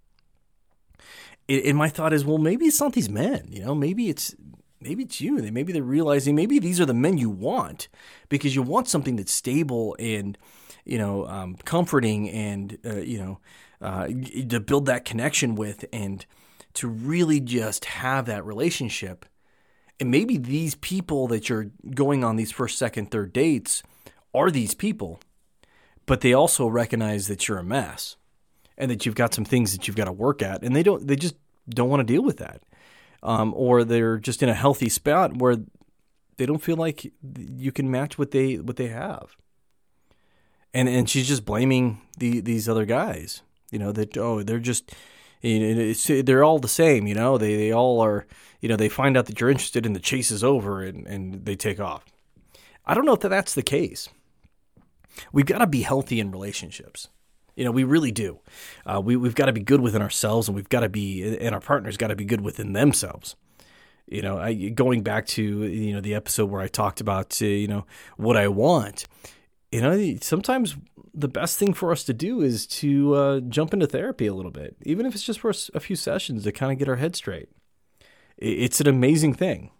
And 1.47 1.75
my 1.75 1.89
thought 1.89 2.13
is, 2.13 2.23
well, 2.23 2.37
maybe 2.37 2.65
it's 2.65 2.79
not 2.79 2.93
these 2.93 3.09
men, 3.09 3.47
you 3.49 3.63
know, 3.63 3.73
maybe 3.73 4.09
it's 4.09 4.35
maybe 4.81 5.03
it's 5.03 5.21
you. 5.21 5.37
Maybe 5.37 5.73
they're 5.73 5.83
realizing 5.83 6.35
maybe 6.35 6.59
these 6.59 6.79
are 6.79 6.85
the 6.85 6.93
men 6.93 7.17
you 7.17 7.29
want 7.29 7.87
because 8.29 8.55
you 8.55 8.61
want 8.61 8.87
something 8.87 9.15
that's 9.15 9.33
stable 9.33 9.95
and 9.99 10.37
you 10.85 10.97
know 10.97 11.27
um, 11.27 11.55
comforting 11.65 12.29
and 12.29 12.77
uh, 12.85 12.97
you 12.97 13.19
know 13.19 13.39
uh, 13.81 14.07
to 14.49 14.59
build 14.59 14.85
that 14.85 15.05
connection 15.05 15.55
with 15.55 15.85
and 15.91 16.25
to 16.73 16.87
really 16.87 17.39
just 17.39 17.85
have 17.85 18.25
that 18.25 18.45
relationship. 18.45 19.25
And 19.99 20.11
maybe 20.11 20.37
these 20.37 20.75
people 20.75 21.27
that 21.27 21.49
you're 21.49 21.71
going 21.93 22.23
on 22.23 22.37
these 22.37 22.51
first, 22.51 22.77
second, 22.77 23.11
third 23.11 23.33
dates 23.33 23.83
are 24.33 24.49
these 24.49 24.73
people, 24.73 25.19
but 26.05 26.21
they 26.21 26.33
also 26.33 26.67
recognize 26.67 27.27
that 27.27 27.47
you're 27.47 27.57
a 27.57 27.63
mess 27.63 28.15
and 28.77 28.89
that 28.89 29.05
you've 29.05 29.15
got 29.15 29.33
some 29.33 29.43
things 29.43 29.73
that 29.73 29.87
you've 29.87 29.97
got 29.97 30.05
to 30.05 30.11
work 30.13 30.41
at, 30.41 30.63
and 30.63 30.73
they 30.73 30.83
don't. 30.83 31.05
They 31.05 31.17
just 31.17 31.35
don't 31.67 31.89
want 31.89 31.99
to 31.99 32.13
deal 32.13 32.23
with 32.23 32.37
that 32.37 32.63
um, 33.23 33.53
or 33.55 33.83
they're 33.83 34.17
just 34.17 34.41
in 34.43 34.49
a 34.49 34.53
healthy 34.53 34.89
spot 34.89 35.37
where 35.37 35.57
they 36.37 36.45
don't 36.45 36.63
feel 36.63 36.77
like 36.77 37.11
you 37.37 37.71
can 37.71 37.91
match 37.91 38.17
what 38.17 38.31
they 38.31 38.55
what 38.57 38.77
they 38.77 38.87
have. 38.87 39.35
and 40.73 40.87
and 40.89 41.09
she's 41.09 41.27
just 41.27 41.45
blaming 41.45 42.01
the 42.17 42.39
these 42.41 42.69
other 42.69 42.85
guys. 42.85 43.41
You 43.71 43.79
know 43.79 43.91
that 43.91 44.17
oh 44.17 44.43
they're 44.43 44.59
just 44.59 44.93
they're 45.41 46.43
all 46.43 46.59
the 46.59 46.67
same. 46.67 47.07
You 47.07 47.15
know 47.15 47.37
they 47.37 47.55
they 47.55 47.71
all 47.71 47.99
are. 48.01 48.25
You 48.61 48.69
know 48.69 48.75
they 48.75 48.89
find 48.89 49.17
out 49.17 49.25
that 49.27 49.39
you're 49.39 49.49
interested 49.49 49.85
and 49.85 49.95
the 49.95 49.99
chase 49.99 50.31
is 50.31 50.43
over 50.43 50.83
and 50.83 51.07
and 51.07 51.45
they 51.45 51.55
take 51.55 51.79
off. 51.79 52.05
I 52.85 52.93
don't 52.93 53.05
know 53.05 53.13
if 53.13 53.19
that's 53.21 53.53
the 53.53 53.63
case. 53.63 54.09
We've 55.31 55.45
got 55.45 55.59
to 55.59 55.67
be 55.67 55.81
healthy 55.81 56.19
in 56.19 56.31
relationships. 56.31 57.09
You 57.55 57.65
know, 57.65 57.71
we 57.71 57.83
really 57.83 58.11
do. 58.11 58.39
Uh, 58.85 59.01
we, 59.03 59.15
we've 59.15 59.35
got 59.35 59.45
to 59.45 59.53
be 59.53 59.61
good 59.61 59.81
within 59.81 60.01
ourselves, 60.01 60.47
and 60.47 60.55
we've 60.55 60.69
got 60.69 60.81
to 60.81 60.89
be, 60.89 61.37
and 61.37 61.53
our 61.53 61.61
partners 61.61 61.97
got 61.97 62.07
to 62.07 62.15
be 62.15 62.25
good 62.25 62.41
within 62.41 62.73
themselves. 62.73 63.35
You 64.07 64.21
know, 64.21 64.37
I, 64.37 64.53
going 64.53 65.03
back 65.03 65.27
to 65.27 65.63
you 65.65 65.93
know 65.93 66.01
the 66.01 66.15
episode 66.15 66.49
where 66.49 66.61
I 66.61 66.67
talked 66.67 66.99
about 66.99 67.39
uh, 67.41 67.45
you 67.45 67.67
know 67.67 67.85
what 68.17 68.37
I 68.37 68.47
want. 68.47 69.05
You 69.71 69.81
know, 69.81 70.15
sometimes 70.21 70.75
the 71.13 71.27
best 71.27 71.59
thing 71.59 71.73
for 71.73 71.91
us 71.91 72.03
to 72.05 72.13
do 72.13 72.41
is 72.41 72.65
to 72.67 73.13
uh, 73.13 73.39
jump 73.41 73.73
into 73.73 73.85
therapy 73.85 74.25
a 74.25 74.33
little 74.33 74.51
bit, 74.51 74.77
even 74.83 75.05
if 75.05 75.13
it's 75.13 75.23
just 75.23 75.39
for 75.39 75.53
a 75.73 75.79
few 75.79 75.95
sessions 75.95 76.43
to 76.43 76.51
kind 76.51 76.71
of 76.71 76.79
get 76.79 76.89
our 76.89 76.95
head 76.95 77.15
straight. 77.15 77.49
It's 78.37 78.79
an 78.79 78.87
amazing 78.87 79.33
thing. 79.33 79.71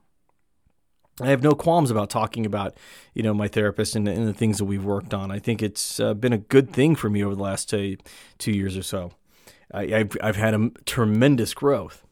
I 1.21 1.27
have 1.27 1.43
no 1.43 1.51
qualms 1.51 1.91
about 1.91 2.09
talking 2.09 2.45
about, 2.45 2.77
you 3.13 3.23
know, 3.23 3.33
my 3.33 3.47
therapist 3.47 3.95
and, 3.95 4.07
and 4.07 4.27
the 4.27 4.33
things 4.33 4.57
that 4.57 4.65
we've 4.65 4.83
worked 4.83 5.13
on. 5.13 5.31
I 5.31 5.39
think 5.39 5.61
it's 5.61 5.99
uh, 5.99 6.13
been 6.13 6.33
a 6.33 6.38
good 6.38 6.71
thing 6.71 6.95
for 6.95 7.09
me 7.09 7.23
over 7.23 7.35
the 7.35 7.43
last 7.43 7.69
two, 7.69 7.97
two 8.38 8.51
years 8.51 8.77
or 8.77 8.83
so. 8.83 9.11
I, 9.73 9.85
have 9.88 10.17
I've 10.21 10.35
had 10.35 10.53
a 10.53 10.71
tremendous 10.85 11.53
growth. 11.53 12.03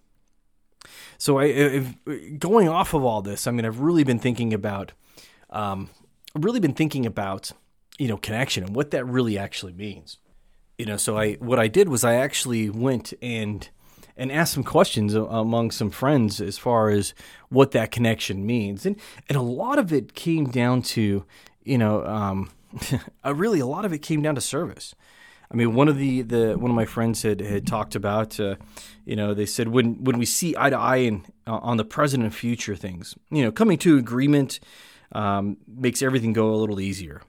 So 1.17 1.39
I, 1.39 1.45
if, 1.45 1.95
going 2.37 2.69
off 2.69 2.93
of 2.93 3.03
all 3.03 3.21
this, 3.21 3.47
I 3.47 3.51
mean, 3.51 3.65
I've 3.65 3.79
really 3.79 4.03
been 4.03 4.19
thinking 4.19 4.53
about, 4.53 4.91
um, 5.49 5.89
really 6.35 6.59
been 6.59 6.73
thinking 6.73 7.05
about, 7.05 7.51
you 7.97 8.07
know, 8.07 8.17
connection 8.17 8.63
and 8.63 8.75
what 8.75 8.91
that 8.91 9.05
really 9.05 9.37
actually 9.37 9.73
means. 9.73 10.17
You 10.77 10.85
know, 10.85 10.97
so 10.97 11.17
I 11.17 11.33
what 11.33 11.57
I 11.57 11.67
did 11.67 11.89
was 11.89 12.03
I 12.03 12.15
actually 12.15 12.69
went 12.69 13.11
and 13.19 13.67
and 14.17 14.31
ask 14.31 14.53
some 14.53 14.63
questions 14.63 15.13
among 15.13 15.71
some 15.71 15.91
friends 15.91 16.41
as 16.41 16.57
far 16.57 16.89
as 16.89 17.13
what 17.49 17.71
that 17.71 17.91
connection 17.91 18.45
means. 18.45 18.85
And 18.85 18.99
and 19.29 19.37
a 19.37 19.41
lot 19.41 19.79
of 19.79 19.93
it 19.93 20.13
came 20.13 20.45
down 20.45 20.81
to, 20.83 21.23
you 21.63 21.77
know, 21.77 22.03
um, 22.05 22.49
really 23.25 23.59
a 23.59 23.65
lot 23.65 23.85
of 23.85 23.93
it 23.93 23.99
came 23.99 24.21
down 24.21 24.35
to 24.35 24.41
service. 24.41 24.95
I 25.49 25.55
mean, 25.55 25.75
one 25.75 25.87
of 25.87 25.97
the, 25.97 26.23
the 26.23 26.57
one 26.57 26.69
of 26.69 26.75
my 26.75 26.85
friends 26.85 27.21
had, 27.21 27.39
had 27.39 27.65
talked 27.65 27.95
about, 27.95 28.37
uh, 28.37 28.55
you 29.05 29.15
know, 29.15 29.33
they 29.33 29.45
said 29.45 29.69
when 29.69 30.03
when 30.03 30.17
we 30.17 30.25
see 30.25 30.55
eye 30.57 30.69
to 30.69 30.77
eye 30.77 30.97
in, 30.97 31.25
uh, 31.45 31.57
on 31.57 31.77
the 31.77 31.85
present 31.85 32.23
and 32.23 32.35
future 32.35 32.75
things, 32.75 33.15
you 33.29 33.43
know, 33.43 33.51
coming 33.51 33.77
to 33.79 33.97
agreement 33.97 34.59
um, 35.13 35.57
makes 35.67 36.01
everything 36.01 36.33
go 36.33 36.53
a 36.53 36.57
little 36.57 36.81
easier, 36.81 37.21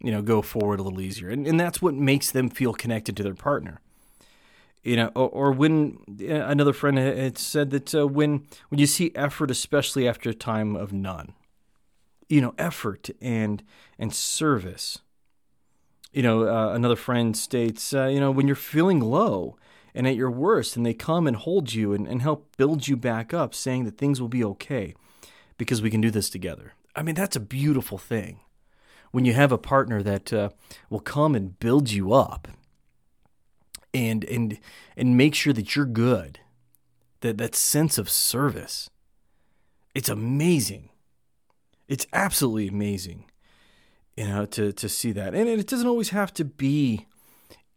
you 0.00 0.12
know, 0.12 0.22
go 0.22 0.42
forward 0.42 0.78
a 0.78 0.82
little 0.84 1.00
easier, 1.00 1.28
and 1.28 1.46
and 1.46 1.58
that's 1.58 1.82
what 1.82 1.94
makes 1.94 2.30
them 2.30 2.50
feel 2.50 2.72
connected 2.72 3.16
to 3.16 3.22
their 3.24 3.34
partner 3.34 3.80
you 4.82 4.96
know, 4.96 5.10
or, 5.14 5.28
or, 5.28 5.52
when 5.52 5.98
another 6.20 6.72
friend 6.72 6.96
had 6.96 7.36
said 7.36 7.70
that 7.70 7.94
uh, 7.94 8.06
when 8.06 8.46
when 8.68 8.78
you 8.78 8.86
see 8.86 9.12
effort, 9.14 9.50
especially 9.50 10.08
after 10.08 10.30
a 10.30 10.34
time 10.34 10.74
of 10.74 10.92
none, 10.92 11.34
you 12.28 12.40
know, 12.40 12.54
effort 12.58 13.10
and 13.20 13.62
and 13.98 14.14
service. 14.14 14.98
You 16.12 16.24
know, 16.24 16.48
uh, 16.48 16.72
another 16.72 16.96
friend 16.96 17.36
states, 17.36 17.94
uh, 17.94 18.06
you 18.06 18.18
know, 18.18 18.32
when 18.32 18.48
you're 18.48 18.56
feeling 18.56 18.98
low 18.98 19.56
and 19.94 20.08
at 20.08 20.16
your 20.16 20.30
worst, 20.30 20.76
and 20.76 20.84
they 20.84 20.94
come 20.94 21.28
and 21.28 21.36
hold 21.36 21.72
you 21.72 21.92
and, 21.92 22.06
and 22.08 22.20
help 22.20 22.56
build 22.56 22.88
you 22.88 22.96
back 22.96 23.32
up, 23.32 23.54
saying 23.54 23.84
that 23.84 23.96
things 23.96 24.20
will 24.20 24.28
be 24.28 24.42
okay 24.42 24.94
because 25.56 25.82
we 25.82 25.90
can 25.90 26.00
do 26.00 26.10
this 26.10 26.28
together. 26.28 26.72
I 26.96 27.02
mean, 27.02 27.14
that's 27.14 27.36
a 27.36 27.40
beautiful 27.40 27.98
thing. 27.98 28.40
When 29.12 29.24
you 29.24 29.34
have 29.34 29.52
a 29.52 29.58
partner 29.58 30.02
that 30.02 30.32
uh, 30.32 30.50
will 30.88 31.00
come 31.00 31.34
and 31.36 31.58
build 31.60 31.90
you 31.90 32.12
up 32.12 32.48
and 33.92 34.24
and 34.24 34.58
and 34.96 35.16
make 35.16 35.34
sure 35.34 35.52
that 35.52 35.74
you're 35.74 35.86
good. 35.86 36.40
That 37.20 37.38
that 37.38 37.54
sense 37.54 37.98
of 37.98 38.08
service. 38.08 38.90
It's 39.94 40.08
amazing. 40.08 40.90
It's 41.88 42.06
absolutely 42.12 42.68
amazing. 42.68 43.24
You 44.16 44.28
know, 44.28 44.46
to 44.46 44.72
to 44.72 44.88
see 44.88 45.12
that. 45.12 45.34
And 45.34 45.48
it 45.48 45.66
doesn't 45.66 45.88
always 45.88 46.10
have 46.10 46.32
to 46.34 46.44
be 46.44 47.06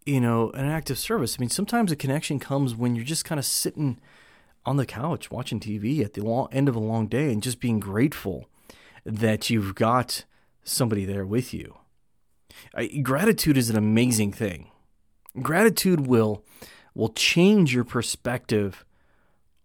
you 0.06 0.20
know, 0.20 0.52
an 0.52 0.66
act 0.66 0.90
of 0.90 1.00
service. 1.00 1.38
I 1.38 1.40
mean, 1.40 1.50
sometimes 1.50 1.92
a 1.92 1.96
connection 1.96 2.40
comes 2.40 2.76
when 2.76 2.96
you're 2.96 3.06
just 3.06 3.26
kind 3.26 3.40
of 3.40 3.46
sitting 3.46 4.00
on 4.66 4.78
the 4.78 4.86
couch 4.86 5.32
watching 5.32 5.60
TV 5.60 6.04
at 6.04 6.14
the 6.14 6.24
long, 6.24 6.48
end 6.52 6.70
of 6.70 6.76
a 6.76 6.80
long 6.80 7.08
day 7.08 7.32
and 7.32 7.44
just 7.44 7.60
being 7.60 7.80
grateful 7.80 8.50
that 9.06 9.50
you've 9.50 9.76
got 9.76 10.26
somebody 10.64 11.06
there 11.06 11.26
with 11.26 11.54
you. 11.54 11.78
I, 12.74 12.88
gratitude 12.88 13.58
is 13.58 13.70
an 13.70 13.78
amazing 13.78 14.32
thing. 14.32 14.70
Gratitude 15.42 16.08
will 16.08 16.44
will 16.96 17.10
change 17.10 17.74
your 17.74 17.84
perspective 17.84 18.86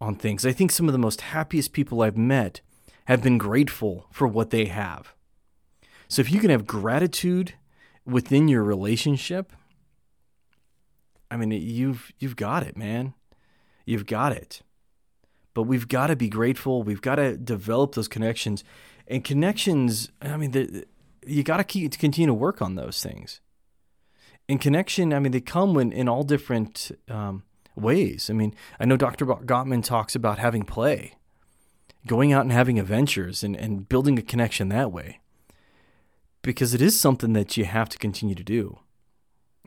on 0.01 0.15
things. 0.15 0.47
I 0.47 0.53
think 0.53 0.71
some 0.71 0.89
of 0.89 0.93
the 0.93 0.99
most 0.99 1.21
happiest 1.21 1.73
people 1.73 2.01
I've 2.01 2.17
met 2.17 2.61
have 3.05 3.23
been 3.23 3.39
grateful 3.39 4.07
for 4.11 4.27
what 4.27 4.51
they 4.51 4.67
have. 4.67 5.15
So 6.09 6.21
if 6.21 6.33
you 6.33 6.41
can 6.41 6.51
have 6.51 6.67
gratitude 6.67 7.55
within 8.07 8.49
your 8.49 8.63
relationship, 8.63 9.53
I 11.31 11.37
mean 11.37 11.51
you've 11.51 12.13
you've 12.19 12.37
got 12.37 12.63
it, 12.63 12.77
man. 12.77 13.15
You've 13.85 14.07
got 14.07 14.33
it. 14.33 14.63
But 15.55 15.65
we've 15.65 15.89
got 15.89 16.07
to 16.07 16.17
be 16.17 16.29
grateful. 16.29 16.83
We've 16.83 17.03
got 17.03 17.17
to 17.17 17.37
develop 17.37 17.95
those 17.95 18.09
connections. 18.09 18.63
And 19.09 19.25
connections, 19.25 20.11
I 20.23 20.37
mean, 20.37 20.85
you 21.27 21.43
got 21.43 21.57
to 21.57 21.65
keep 21.65 21.91
to 21.93 21.99
continue 21.99 22.27
to 22.27 22.35
work 22.35 22.63
on 22.63 22.75
those 22.75 23.03
things 23.03 23.41
in 24.49 24.59
connection, 24.59 25.13
I 25.13 25.19
mean, 25.21 25.33
they 25.33 25.41
come 25.41 25.77
in, 25.77 25.93
in 25.93 26.09
all 26.09 26.23
different 26.23 26.91
um, 27.09 27.43
ways. 27.77 28.31
I 28.31 28.33
mean, 28.33 28.55
I 28.81 28.87
know 28.87 28.97
Dr. 28.97 29.27
Gottman 29.27 29.85
talks 29.85 30.15
about 30.15 30.39
having 30.39 30.63
play, 30.63 31.15
going 32.07 32.33
out 32.33 32.43
and 32.43 32.53
having 32.53 32.79
adventures 32.79 33.45
and, 33.45 33.55
and 33.55 33.89
building 33.89 34.19
a 34.19 34.23
connection 34.23 34.71
that 34.71 34.91
way. 34.91 35.21
Because 36.41 36.73
it 36.73 36.81
is 36.81 36.99
something 36.99 37.35
that 37.35 37.57
you 37.57 37.67
have 37.67 37.91
to 37.91 37.99
continue 37.99 38.35
to 38.35 38.45
do. 38.45 38.79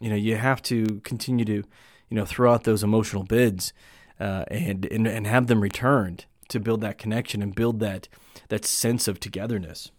You 0.01 0.09
know, 0.09 0.15
you 0.15 0.37
have 0.37 0.63
to 0.63 0.99
continue 1.03 1.45
to, 1.45 1.63
you 2.09 2.17
know, 2.17 2.25
throw 2.25 2.51
out 2.51 2.63
those 2.63 2.83
emotional 2.83 3.23
bids 3.23 3.71
uh, 4.19 4.45
and, 4.49 4.85
and 4.85 5.07
and 5.07 5.27
have 5.27 5.47
them 5.47 5.61
returned 5.61 6.25
to 6.47 6.59
build 6.59 6.81
that 6.81 6.97
connection 6.97 7.41
and 7.41 7.53
build 7.53 7.79
that 7.81 8.07
that 8.49 8.65
sense 8.65 9.07
of 9.07 9.19
togetherness 9.19 9.91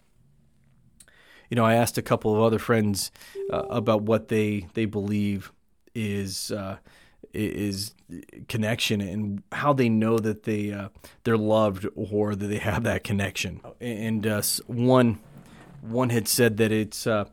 you 1.52 1.56
know, 1.56 1.66
I 1.66 1.74
asked 1.74 1.98
a 1.98 2.02
couple 2.02 2.34
of 2.34 2.40
other 2.40 2.58
friends 2.58 3.12
uh, 3.52 3.64
about 3.68 4.00
what 4.04 4.28
they 4.28 4.68
they 4.72 4.86
believe 4.86 5.52
is 5.94 6.50
uh, 6.50 6.78
is 7.34 7.92
connection 8.48 9.02
and 9.02 9.42
how 9.52 9.74
they 9.74 9.90
know 9.90 10.18
that 10.18 10.44
they 10.44 10.72
uh, 10.72 10.88
they're 11.24 11.36
loved 11.36 11.86
or 11.94 12.34
that 12.34 12.46
they 12.46 12.56
have 12.56 12.84
that 12.84 13.04
connection. 13.04 13.60
And 13.82 14.26
uh, 14.26 14.40
one 14.66 15.18
one 15.82 16.08
had 16.08 16.26
said 16.26 16.56
that 16.56 16.72
it's 16.72 17.06
uh, 17.06 17.26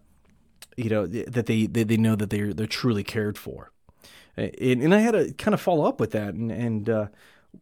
you 0.75 0.89
know 0.89 1.07
that 1.07 1.45
they, 1.45 1.65
they 1.65 1.83
they 1.83 1.95
know 1.95 2.17
that 2.17 2.29
they're 2.29 2.53
they're 2.53 2.67
truly 2.67 3.05
cared 3.05 3.37
for. 3.37 3.71
And, 4.35 4.81
and 4.83 4.93
I 4.93 4.99
had 4.99 5.11
to 5.11 5.31
kind 5.35 5.53
of 5.53 5.61
follow 5.61 5.85
up 5.85 6.01
with 6.01 6.11
that 6.11 6.33
and 6.33 6.51
and 6.51 6.89
uh, 6.89 7.07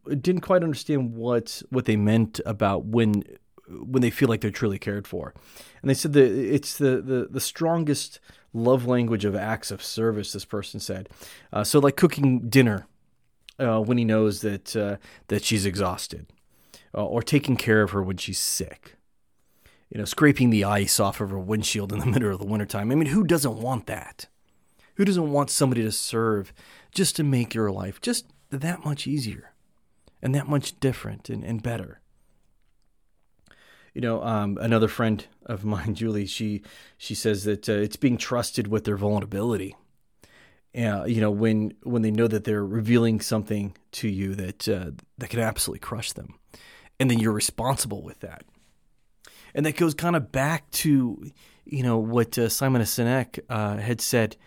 didn't 0.07 0.41
quite 0.41 0.63
understand 0.63 1.13
what 1.15 1.61
what 1.69 1.85
they 1.85 1.97
meant 1.97 2.41
about 2.47 2.85
when 2.85 3.25
when 3.69 4.01
they 4.01 4.09
feel 4.09 4.29
like 4.29 4.41
they're 4.41 4.51
truly 4.51 4.79
cared 4.79 5.07
for. 5.07 5.33
And 5.81 5.89
they 5.89 5.93
said 5.93 6.13
that 6.13 6.31
it's 6.31 6.77
the, 6.77 7.01
the, 7.01 7.27
the 7.29 7.41
strongest 7.41 8.19
love 8.53 8.85
language 8.85 9.25
of 9.25 9.35
acts 9.35 9.71
of 9.71 9.83
service, 9.83 10.33
this 10.33 10.45
person 10.45 10.79
said. 10.79 11.09
Uh, 11.51 11.63
so, 11.63 11.79
like 11.79 11.95
cooking 11.95 12.49
dinner 12.49 12.87
uh, 13.59 13.79
when 13.79 13.97
he 13.97 14.05
knows 14.05 14.41
that, 14.41 14.75
uh, 14.75 14.97
that 15.27 15.43
she's 15.43 15.65
exhausted, 15.65 16.27
uh, 16.95 17.05
or 17.05 17.21
taking 17.21 17.57
care 17.57 17.81
of 17.81 17.91
her 17.91 18.03
when 18.03 18.17
she's 18.17 18.39
sick. 18.39 18.95
You 19.89 19.99
know, 19.99 20.05
scraping 20.05 20.49
the 20.49 20.65
ice 20.65 20.99
off 20.99 21.21
of 21.21 21.29
her 21.29 21.39
windshield 21.39 21.93
in 21.93 21.99
the 21.99 22.05
middle 22.07 22.31
of 22.31 22.39
the 22.39 22.45
wintertime. 22.45 22.91
I 22.91 22.95
mean, 22.95 23.09
who 23.09 23.23
doesn't 23.23 23.57
want 23.57 23.87
that? 23.87 24.27
Who 24.95 25.05
doesn't 25.05 25.31
want 25.31 25.49
somebody 25.49 25.83
to 25.83 25.91
serve 25.91 26.51
just 26.91 27.15
to 27.17 27.23
make 27.23 27.53
your 27.53 27.71
life 27.71 28.01
just 28.01 28.25
that 28.49 28.83
much 28.83 29.05
easier 29.05 29.53
and 30.21 30.33
that 30.33 30.47
much 30.47 30.79
different 30.79 31.29
and, 31.29 31.43
and 31.43 31.61
better? 31.61 32.01
You 33.97 34.01
know, 34.01 34.21
um, 34.21 34.59
another 34.61 34.87
friend 34.87 35.25
of 35.47 35.65
mine, 35.65 35.95
Julie, 35.95 36.27
she 36.27 36.61
she 36.99 37.15
says 37.15 37.45
that 37.45 37.67
uh, 37.67 37.73
it's 37.73 37.95
being 37.95 38.15
trusted 38.15 38.67
with 38.67 38.83
their 38.83 38.95
vulnerability. 38.95 39.75
Uh, 40.77 41.05
you 41.05 41.19
know, 41.19 41.31
when 41.31 41.73
when 41.81 42.03
they 42.03 42.11
know 42.11 42.27
that 42.27 42.43
they're 42.43 42.63
revealing 42.63 43.19
something 43.19 43.75
to 43.93 44.07
you 44.07 44.35
that 44.35 44.69
uh, 44.69 44.91
that 45.17 45.31
can 45.31 45.39
absolutely 45.39 45.79
crush 45.79 46.11
them, 46.11 46.35
and 46.99 47.09
then 47.09 47.17
you're 47.17 47.31
responsible 47.31 48.03
with 48.03 48.19
that. 48.19 48.43
And 49.55 49.65
that 49.65 49.75
goes 49.77 49.95
kind 49.95 50.15
of 50.15 50.31
back 50.31 50.69
to 50.83 51.31
you 51.65 51.81
know 51.81 51.97
what 51.97 52.37
uh, 52.37 52.49
Simon 52.49 52.83
Sinek 52.83 53.39
uh, 53.49 53.77
had 53.77 53.99
said 53.99 54.37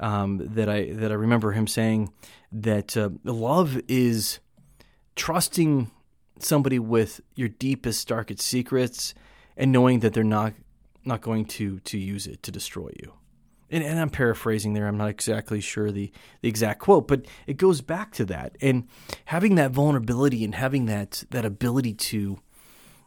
um, 0.00 0.38
that 0.54 0.68
I 0.68 0.90
that 0.94 1.12
I 1.12 1.14
remember 1.14 1.52
him 1.52 1.68
saying 1.68 2.12
that 2.50 2.96
uh, 2.96 3.10
love 3.22 3.80
is 3.86 4.40
trusting 5.14 5.92
somebody 6.42 6.78
with 6.78 7.20
your 7.34 7.48
deepest, 7.48 8.08
darkest 8.08 8.40
secrets 8.42 9.14
and 9.56 9.72
knowing 9.72 10.00
that 10.00 10.12
they're 10.12 10.24
not 10.24 10.54
not 11.04 11.20
going 11.20 11.44
to 11.46 11.80
to 11.80 11.98
use 11.98 12.26
it 12.26 12.42
to 12.42 12.50
destroy 12.50 12.90
you. 13.02 13.12
and, 13.70 13.84
and 13.84 13.98
I'm 13.98 14.10
paraphrasing 14.10 14.72
there. 14.74 14.86
I'm 14.86 14.96
not 14.96 15.10
exactly 15.10 15.60
sure 15.60 15.90
the, 15.90 16.10
the 16.42 16.48
exact 16.48 16.80
quote, 16.80 17.06
but 17.08 17.26
it 17.46 17.56
goes 17.56 17.80
back 17.80 18.12
to 18.12 18.24
that. 18.26 18.56
And 18.60 18.88
having 19.26 19.54
that 19.56 19.70
vulnerability 19.72 20.44
and 20.44 20.54
having 20.54 20.86
that 20.86 21.24
that 21.30 21.44
ability 21.44 21.94
to, 21.94 22.38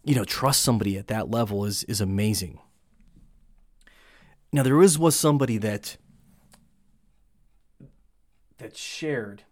you 0.04 0.16
know, 0.16 0.24
trust 0.24 0.62
somebody 0.62 0.98
at 0.98 1.08
that 1.08 1.30
level 1.30 1.66
is 1.66 1.84
is 1.86 2.02
amazing. 2.02 2.60
Now 4.54 4.64
there 4.64 4.76
was 4.76 5.00
was 5.00 5.16
somebody 5.16 5.58
that 5.58 5.98
that 8.58 8.78
shared 8.78 9.44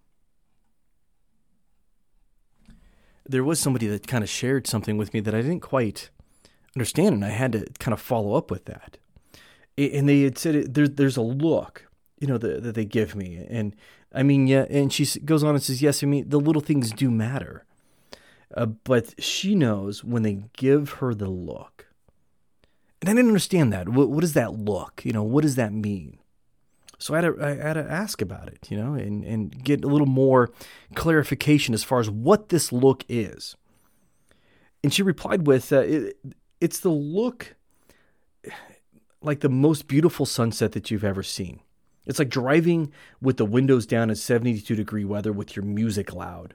there 3.30 3.44
was 3.44 3.60
somebody 3.60 3.88
that 3.88 4.08
kind 4.08 4.24
of 4.24 4.30
shared 4.30 4.68
something 4.68 4.98
with 4.98 5.14
me 5.14 5.20
that 5.22 5.36
I 5.36 5.42
didn't 5.42 5.62
quite 5.62 6.10
understand, 6.76 7.16
and 7.16 7.26
I 7.26 7.30
had 7.30 7.52
to 7.54 7.66
kind 7.80 7.94
of 7.94 8.02
follow 8.02 8.34
up 8.34 8.52
with 8.52 8.66
that 8.66 8.98
and 9.80 10.10
they 10.10 10.22
had 10.22 10.38
said 10.38 10.74
there, 10.74 10.88
there's 10.88 11.18
a 11.18 11.22
look, 11.22 11.88
you 12.20 12.28
know, 12.28 12.38
that, 12.38 12.64
that 12.64 12.76
they 12.76 12.86
give 12.86 13.16
me, 13.16 13.46
and 13.50 13.76
I 14.14 14.24
mean, 14.24 14.48
yeah, 14.48 14.66
and 14.70 14.92
she 14.92 15.20
goes 15.22 15.44
on 15.44 15.56
and 15.56 15.64
says, 15.64 15.82
yes, 15.82 16.04
I 16.04 16.08
mean, 16.08 16.28
the 16.28 16.40
little 16.40 16.62
things 16.62 16.92
do 16.92 17.10
matter, 17.10 17.66
uh, 18.56 18.66
but 18.66 19.22
she 19.22 19.56
knows 19.56 20.04
when 20.04 20.24
they 20.24 20.44
give 20.54 20.94
her 20.94 21.14
the 21.14 21.30
look, 21.30 21.88
and 23.02 23.10
I 23.10 23.14
didn't 23.14 23.30
understand 23.30 23.72
that. 23.72 23.88
What, 23.88 24.10
what 24.10 24.22
does 24.22 24.34
that 24.34 24.54
look? 24.54 25.02
You 25.06 25.14
know, 25.14 25.24
what 25.24 25.44
does 25.44 25.56
that 25.56 25.72
mean? 25.72 26.19
So 27.00 27.14
I 27.14 27.22
had, 27.22 27.36
to, 27.36 27.44
I 27.44 27.56
had 27.56 27.74
to 27.74 27.90
ask 27.90 28.22
about 28.22 28.50
it, 28.50 28.68
you 28.70 28.78
know, 28.78 28.94
and, 28.94 29.24
and 29.24 29.64
get 29.64 29.86
a 29.86 29.88
little 29.88 30.08
more 30.08 30.52
clarification 30.96 31.74
as 31.74 31.84
far 31.84 32.02
as 32.02 32.10
what 32.10 32.50
this 32.50 32.74
look 32.74 33.06
is. 33.08 33.56
And 34.84 34.94
she 34.94 35.02
replied 35.02 35.48
with, 35.48 35.72
uh, 35.72 35.80
it, 35.80 36.18
it's 36.60 36.82
the 36.82 36.90
look 36.90 37.56
like 39.22 39.40
the 39.40 39.50
most 39.50 39.88
beautiful 39.88 40.26
sunset 40.26 40.74
that 40.74 40.92
you've 40.92 41.04
ever 41.06 41.24
seen. 41.24 41.62
It's 42.06 42.20
like 42.20 42.30
driving 42.30 42.92
with 43.22 43.38
the 43.38 43.46
windows 43.46 43.86
down 43.86 44.10
in 44.10 44.16
72 44.16 44.76
degree 44.76 45.06
weather 45.06 45.32
with 45.32 45.56
your 45.56 45.64
music 45.64 46.14
loud. 46.14 46.54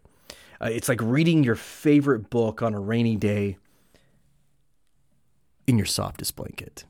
Uh, 0.60 0.68
it's 0.70 0.88
like 0.88 1.00
reading 1.02 1.44
your 1.44 1.54
favorite 1.54 2.28
book 2.28 2.62
on 2.62 2.74
a 2.74 2.80
rainy 2.80 3.16
day 3.16 3.56
in 5.66 5.78
your 5.78 5.86
softest 5.86 6.36
blanket. 6.36 6.84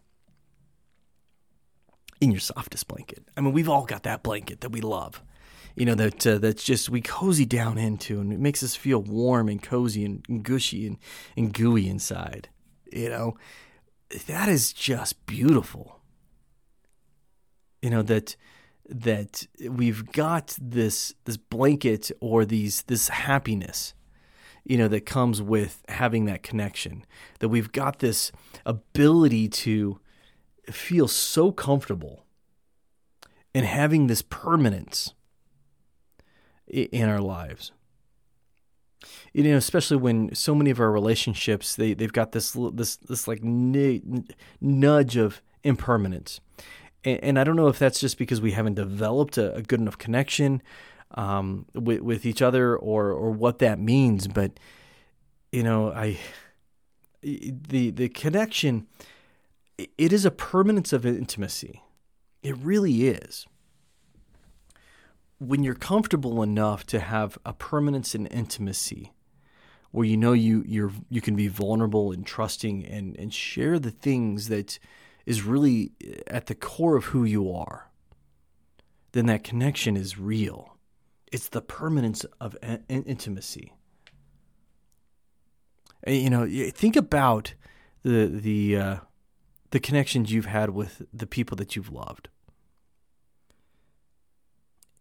In 2.20 2.30
your 2.30 2.40
softest 2.40 2.88
blanket. 2.88 3.24
I 3.36 3.40
mean, 3.40 3.52
we've 3.52 3.68
all 3.68 3.84
got 3.84 4.04
that 4.04 4.22
blanket 4.22 4.60
that 4.60 4.70
we 4.70 4.80
love. 4.80 5.22
You 5.76 5.86
know 5.86 5.96
that 5.96 6.26
uh, 6.26 6.38
that's 6.38 6.62
just 6.62 6.88
we 6.88 7.00
cozy 7.00 7.44
down 7.44 7.78
into, 7.78 8.20
and 8.20 8.32
it 8.32 8.38
makes 8.38 8.62
us 8.62 8.76
feel 8.76 9.02
warm 9.02 9.48
and 9.48 9.60
cozy 9.60 10.04
and, 10.04 10.24
and 10.28 10.44
gushy 10.44 10.86
and, 10.86 10.98
and 11.36 11.52
gooey 11.52 11.88
inside. 11.88 12.48
You 12.92 13.08
know, 13.08 13.36
that 14.26 14.48
is 14.48 14.72
just 14.72 15.26
beautiful. 15.26 16.00
You 17.82 17.90
know 17.90 18.02
that 18.02 18.36
that 18.88 19.46
we've 19.68 20.12
got 20.12 20.56
this 20.60 21.12
this 21.24 21.36
blanket 21.36 22.12
or 22.20 22.44
these 22.44 22.82
this 22.82 23.08
happiness 23.08 23.94
you 24.64 24.78
know 24.78 24.88
that 24.88 25.06
comes 25.06 25.42
with 25.42 25.82
having 25.88 26.24
that 26.24 26.42
connection 26.42 27.04
that 27.40 27.48
we've 27.48 27.72
got 27.72 27.98
this 27.98 28.32
ability 28.64 29.48
to 29.48 29.98
feel 30.70 31.08
so 31.08 31.52
comfortable 31.52 32.24
and 33.54 33.64
having 33.64 34.06
this 34.06 34.22
permanence 34.22 35.14
in 36.66 37.08
our 37.08 37.20
lives. 37.20 37.72
You 39.32 39.44
know, 39.44 39.56
especially 39.56 39.98
when 39.98 40.34
so 40.34 40.54
many 40.54 40.70
of 40.70 40.80
our 40.80 40.90
relationships 40.90 41.76
they 41.76 41.92
they've 41.92 42.12
got 42.12 42.32
this 42.32 42.56
this 42.72 42.96
this 42.96 43.28
like 43.28 43.42
nudge 43.42 45.16
of 45.16 45.42
impermanence, 45.62 46.40
and, 47.04 47.22
and, 47.22 47.38
I 47.38 47.44
don't 47.44 47.56
know 47.56 47.68
if 47.68 47.78
that's 47.78 48.00
just 48.00 48.16
because 48.16 48.40
we 48.40 48.52
haven't 48.52 48.74
developed 48.74 49.36
a, 49.36 49.54
a 49.56 49.62
good 49.62 49.80
enough 49.80 49.98
connection 49.98 50.62
um, 51.10 51.66
with 51.74 52.00
with 52.00 52.24
each 52.24 52.40
other 52.40 52.76
or 52.76 53.10
or 53.10 53.30
what 53.30 53.58
that 53.58 53.78
means, 53.78 54.26
but 54.26 54.58
you 55.52 55.62
know, 55.62 55.92
I 55.92 56.18
the 57.22 57.90
the 57.90 58.08
connection 58.08 58.86
it 59.78 60.12
is 60.12 60.24
a 60.24 60.30
permanence 60.30 60.92
of 60.92 61.04
intimacy. 61.04 61.82
It 62.42 62.56
really 62.58 63.08
is. 63.08 63.46
When 65.38 65.62
you're 65.62 65.74
comfortable 65.74 66.42
enough 66.42 66.86
to 66.86 67.00
have 67.00 67.38
a 67.44 67.52
permanence 67.52 68.14
in 68.14 68.26
intimacy 68.26 69.12
where 69.90 70.06
you 70.06 70.16
know 70.16 70.32
you 70.32 70.64
you're 70.66 70.92
you 71.08 71.20
can 71.20 71.36
be 71.36 71.48
vulnerable 71.48 72.12
and 72.12 72.26
trusting 72.26 72.84
and 72.84 73.16
and 73.16 73.32
share 73.32 73.78
the 73.78 73.90
things 73.90 74.48
that 74.48 74.78
is 75.26 75.42
really 75.42 75.92
at 76.26 76.46
the 76.46 76.54
core 76.54 76.96
of 76.96 77.06
who 77.06 77.24
you 77.24 77.52
are 77.52 77.90
then 79.14 79.26
that 79.26 79.44
connection 79.44 79.96
is 79.96 80.18
real. 80.18 80.76
It's 81.30 81.48
the 81.48 81.62
permanence 81.62 82.24
of 82.40 82.56
intimacy. 82.88 83.72
You 86.04 86.30
know 86.30 86.48
think 86.70 86.96
about 86.96 87.54
the 88.02 88.26
the 88.26 88.76
uh, 88.76 88.96
the 89.74 89.80
connections 89.80 90.32
you've 90.32 90.46
had 90.46 90.70
with 90.70 91.02
the 91.12 91.26
people 91.26 91.56
that 91.56 91.74
you've 91.74 91.92
loved 91.92 92.28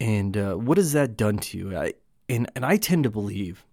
and 0.04 0.36
uh, 0.36 0.56
what 0.56 0.78
has 0.78 0.92
that 0.92 1.16
done 1.16 1.38
to 1.38 1.58
you? 1.58 1.78
I, 1.78 1.94
and 2.28 2.50
and 2.56 2.66
I 2.66 2.76
tend 2.76 3.06
to 3.06 3.10
believe, 3.10 3.66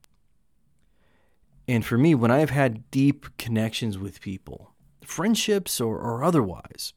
and 1.67 1.85
for 1.85 1.99
me, 1.99 2.15
when 2.15 2.31
I've 2.31 2.51
had 2.51 2.89
deep 2.93 3.27
connections 3.37 3.99
with 3.99 4.21
people, 4.21 4.71
friendships 5.05 5.81
or, 5.81 5.99
or 5.99 6.23
otherwise, 6.23 6.93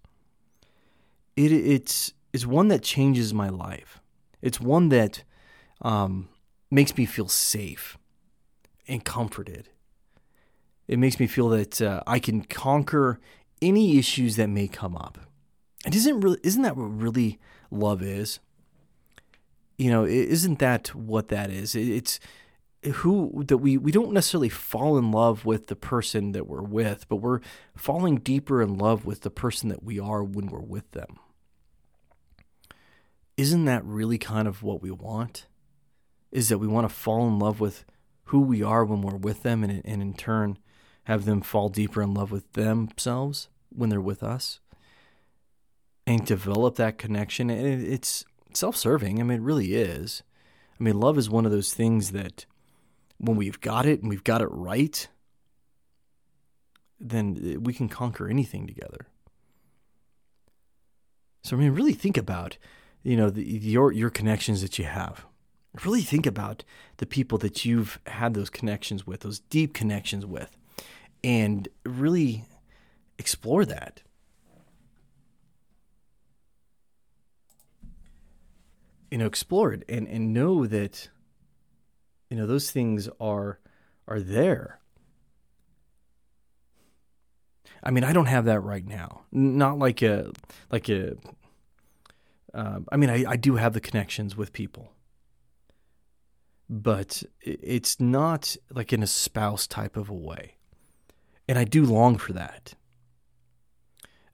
it 1.36 1.52
it's 1.52 2.14
it's 2.32 2.46
one 2.46 2.68
that 2.68 2.84
changes 2.84 3.34
my 3.34 3.50
life. 3.50 4.00
It's 4.42 4.60
one 4.60 4.90
that 4.90 5.24
um, 5.82 6.30
makes 6.70 6.96
me 6.96 7.06
feel 7.08 7.28
safe 7.28 7.98
and 8.88 9.04
comforted. 9.04 9.70
It 10.88 11.00
makes 11.00 11.20
me 11.20 11.26
feel 11.26 11.50
that 11.50 11.82
uh, 11.82 12.04
I 12.06 12.20
can 12.20 12.44
conquer 12.44 13.20
any 13.64 13.98
issues 13.98 14.36
that 14.36 14.50
may 14.50 14.68
come 14.68 14.96
up. 14.96 15.18
And 15.86 15.96
isn't 15.96 16.20
really 16.20 16.40
isn't 16.44 16.62
that 16.62 16.78
what 16.78 16.86
really 16.86 17.40
love 17.72 18.02
is? 18.02 18.40
you 19.78 19.90
know, 19.90 20.06
isn't 20.06 20.60
that 20.60 20.94
what 20.94 21.30
that 21.30 21.50
is? 21.50 21.76
It's 21.76 22.20
who 22.84 23.44
that 23.48 23.58
we 23.58 23.78
we 23.78 23.92
don't 23.92 24.12
necessarily 24.12 24.50
fall 24.50 24.98
in 24.98 25.12
love 25.12 25.46
with 25.46 25.68
the 25.68 25.76
person 25.76 26.34
that 26.34 26.48
we're 26.48 26.62
with, 26.62 27.08
but 27.08 27.18
we're 27.18 27.40
falling 27.76 28.18
deeper 28.18 28.62
in 28.62 28.78
love 28.78 29.06
with 29.06 29.22
the 29.22 29.30
person 29.30 29.70
that 29.70 29.84
we 29.84 30.00
are 30.00 30.24
when 30.24 30.48
we're 30.48 30.60
with 30.60 30.92
them. 30.92 31.18
Isn't 33.36 33.66
that 33.66 33.84
really 33.84 34.18
kind 34.18 34.48
of 34.48 34.62
what 34.62 34.82
we 34.82 34.92
want? 34.92 35.48
Is 36.32 36.50
that 36.50 36.60
we 36.60 36.68
want 36.68 36.88
to 36.88 36.94
fall 36.94 37.28
in 37.28 37.40
love 37.40 37.60
with 37.60 37.86
who 38.26 38.42
we 38.42 38.62
are 38.62 38.86
when 38.86 39.02
we're 39.02 39.18
with 39.18 39.44
them 39.44 39.64
and, 39.64 39.82
and 39.86 40.02
in 40.02 40.14
turn 40.14 40.58
have 41.06 41.26
them 41.26 41.42
fall 41.42 41.70
deeper 41.70 42.02
in 42.02 42.14
love 42.14 42.32
with 42.32 42.52
themselves 42.54 43.50
when 43.76 43.90
they're 43.90 44.02
with 44.02 44.24
us 44.24 44.60
and 46.06 46.26
develop 46.26 46.76
that 46.76 46.98
connection. 46.98 47.50
And 47.50 47.84
it's 47.84 48.26
self 48.54 48.76
serving. 48.76 49.20
I 49.20 49.24
mean, 49.24 49.40
it 49.40 49.44
really 49.44 49.74
is. 49.74 50.24
I 50.80 50.84
mean, 50.84 51.00
love 51.00 51.18
is 51.18 51.30
one 51.30 51.46
of 51.46 51.52
those 51.52 51.74
things 51.74 52.12
that 52.12 52.46
when 53.18 53.38
we've 53.38 53.62
got 53.62 53.86
it 53.86 54.02
and 54.02 54.10
we've 54.10 54.24
got 54.24 54.42
it 54.42 54.48
right, 54.48 55.08
then 57.00 57.62
we 57.64 57.74
can 57.74 57.90
conquer 57.90 58.28
anything 58.28 58.68
together. 58.68 59.08
So 61.44 61.56
I 61.56 61.60
mean, 61.60 61.72
really 61.72 61.94
think 61.94 62.18
about, 62.18 62.58
you 63.04 63.18
know, 63.18 63.30
the, 63.30 63.44
your 63.44 63.92
your 63.92 64.10
connections 64.10 64.62
that 64.62 64.80
you 64.80 64.86
have. 64.86 65.26
Really 65.84 66.02
think 66.02 66.26
about 66.26 66.64
the 66.98 67.06
people 67.06 67.38
that 67.40 67.66
you've 67.66 68.00
had 68.06 68.34
those 68.34 68.50
connections 68.50 69.08
with, 69.08 69.22
those 69.22 69.40
deep 69.40 69.74
connections 69.74 70.26
with, 70.26 70.56
and 71.24 71.68
really 71.84 72.46
explore 73.24 73.66
that. 73.66 74.04
you 79.14 79.20
know 79.20 79.28
explore 79.28 79.72
it 79.72 79.84
and 79.88 80.08
and 80.08 80.34
know 80.34 80.66
that 80.66 81.08
you 82.32 82.36
know 82.36 82.48
those 82.48 82.72
things 82.72 83.08
are 83.20 83.60
are 84.08 84.20
there. 84.20 84.80
I 87.84 87.92
mean 87.92 88.04
i 88.04 88.12
don't 88.12 88.26
have 88.26 88.46
that 88.46 88.62
right 88.62 88.88
now. 88.88 89.22
Not 89.32 89.78
like 89.78 90.02
a 90.02 90.32
like 90.72 90.90
a 90.90 91.14
uh, 92.56 92.80
i 92.92 92.98
mean 92.98 93.12
I, 93.12 93.24
I 93.34 93.36
do 93.36 93.58
have 93.58 93.74
the 93.74 93.80
connections 93.88 94.36
with 94.36 94.52
people. 94.52 94.94
But 96.68 97.22
it's 97.40 98.00
not 98.00 98.58
like 98.72 98.92
in 98.94 99.04
a 99.04 99.08
spouse 99.08 99.68
type 99.68 99.96
of 99.96 100.10
a 100.10 100.16
way. 100.32 100.56
And 101.48 101.60
i 101.60 101.66
do 101.66 101.86
long 101.86 102.18
for 102.18 102.34
that 102.34 102.74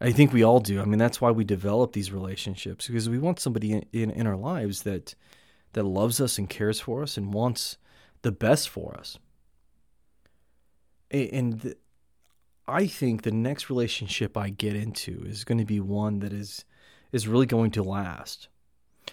I 0.01 0.11
think 0.11 0.31
we 0.31 0.43
all 0.43 0.59
do. 0.59 0.81
I 0.81 0.85
mean, 0.85 0.99
that's 0.99 1.19
why 1.19 1.31
we 1.31 1.43
develop 1.43 1.91
these 1.91 2.11
relationships 2.11 2.87
because 2.87 3.09
we 3.09 3.19
want 3.19 3.39
somebody 3.39 3.73
in, 3.73 3.85
in, 3.91 4.11
in, 4.11 4.27
our 4.27 4.37
lives 4.37 4.83
that 4.83 5.13
that 5.73 5.83
loves 5.83 6.21
us 6.21 6.37
and 6.37 6.49
cares 6.49 6.79
for 6.79 7.03
us 7.03 7.17
and 7.17 7.33
wants 7.33 7.77
the 8.21 8.31
best 8.31 8.69
for 8.69 8.95
us. 8.97 9.19
And 11.11 11.75
I 12.67 12.87
think 12.87 13.23
the 13.23 13.31
next 13.31 13.69
relationship 13.69 14.37
I 14.37 14.49
get 14.49 14.75
into 14.75 15.23
is 15.25 15.43
going 15.43 15.57
to 15.57 15.65
be 15.65 15.79
one 15.79 16.19
that 16.19 16.31
is 16.31 16.65
is 17.11 17.27
really 17.27 17.45
going 17.45 17.71
to 17.71 17.83
last 17.83 18.47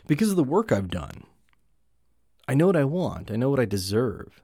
because 0.06 0.30
of 0.30 0.36
the 0.36 0.44
work 0.44 0.70
I've 0.70 0.90
done. 0.90 1.24
I 2.46 2.54
know 2.54 2.66
what 2.66 2.76
I 2.76 2.84
want, 2.84 3.30
I 3.30 3.36
know 3.36 3.50
what 3.50 3.60
I 3.60 3.64
deserve. 3.64 4.42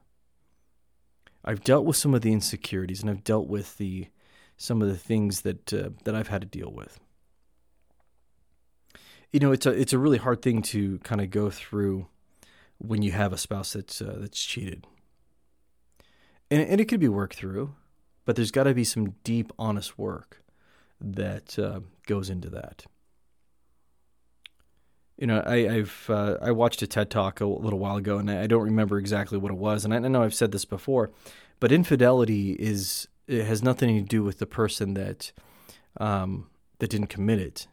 I've 1.45 1.63
dealt 1.63 1.85
with 1.85 1.97
some 1.97 2.13
of 2.13 2.21
the 2.21 2.31
insecurities 2.31 3.01
and 3.01 3.09
I've 3.09 3.23
dealt 3.23 3.47
with 3.47 3.77
the 3.77 4.07
some 4.63 4.81
of 4.81 4.87
the 4.87 4.97
things 4.97 5.41
that 5.41 5.73
uh, 5.73 5.89
that 6.05 6.15
I've 6.15 6.29
had 6.29 6.41
to 6.41 6.47
deal 6.47 6.71
with. 6.71 6.97
You 9.33 9.41
know, 9.41 9.51
it's 9.51 9.65
a 9.65 9.71
it's 9.71 9.91
a 9.91 9.97
really 9.97 10.17
hard 10.17 10.41
thing 10.41 10.61
to 10.61 10.99
kind 10.99 11.19
of 11.19 11.29
go 11.29 11.49
through 11.49 12.07
when 12.77 13.01
you 13.01 13.11
have 13.11 13.33
a 13.33 13.37
spouse 13.37 13.73
that's 13.73 14.01
uh, 14.01 14.15
that's 14.19 14.41
cheated, 14.41 14.87
and 16.49 16.61
and 16.61 16.79
it 16.79 16.85
could 16.85 17.01
be 17.01 17.09
worked 17.09 17.35
through, 17.35 17.75
but 18.23 18.37
there's 18.37 18.51
got 18.51 18.63
to 18.63 18.73
be 18.73 18.85
some 18.85 19.15
deep, 19.25 19.51
honest 19.59 19.99
work 19.99 20.41
that 21.01 21.59
uh, 21.59 21.81
goes 22.07 22.29
into 22.29 22.49
that. 22.51 22.85
You 25.17 25.27
know, 25.27 25.43
I, 25.45 25.57
have 25.73 26.05
uh, 26.09 26.37
I 26.41 26.51
watched 26.51 26.81
a 26.81 26.87
TED 26.87 27.09
talk 27.09 27.41
a 27.41 27.45
little 27.45 27.79
while 27.79 27.97
ago, 27.97 28.17
and 28.17 28.31
I 28.31 28.47
don't 28.47 28.63
remember 28.63 28.97
exactly 28.97 29.37
what 29.37 29.51
it 29.51 29.57
was. 29.57 29.83
And 29.83 29.93
I 29.93 29.99
know 29.99 30.23
I've 30.23 30.33
said 30.33 30.53
this 30.53 30.65
before, 30.65 31.11
but 31.59 31.71
infidelity 31.71 32.53
is 32.53 33.07
it 33.27 33.45
has 33.45 33.63
nothing 33.63 33.95
to 33.97 34.01
do 34.01 34.23
with 34.23 34.39
the 34.39 34.45
person 34.45 34.93
that 34.93 35.31
um, 35.97 36.49
that 36.79 36.89
didn't 36.89 37.07
commit 37.07 37.39
it. 37.39 37.67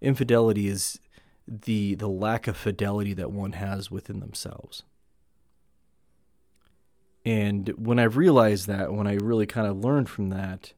Infidelity 0.00 0.68
is 0.68 1.00
the 1.46 1.94
the 1.94 2.08
lack 2.08 2.46
of 2.46 2.56
fidelity 2.56 3.14
that 3.14 3.30
one 3.30 3.52
has 3.52 3.90
within 3.90 4.20
themselves. 4.20 4.82
And 7.24 7.68
when 7.76 7.98
I 7.98 8.04
realized 8.04 8.66
that, 8.66 8.92
when 8.92 9.06
I 9.06 9.14
really 9.14 9.46
kind 9.46 9.66
of 9.66 9.78
learned 9.78 10.08
from 10.08 10.30
that, 10.30 10.72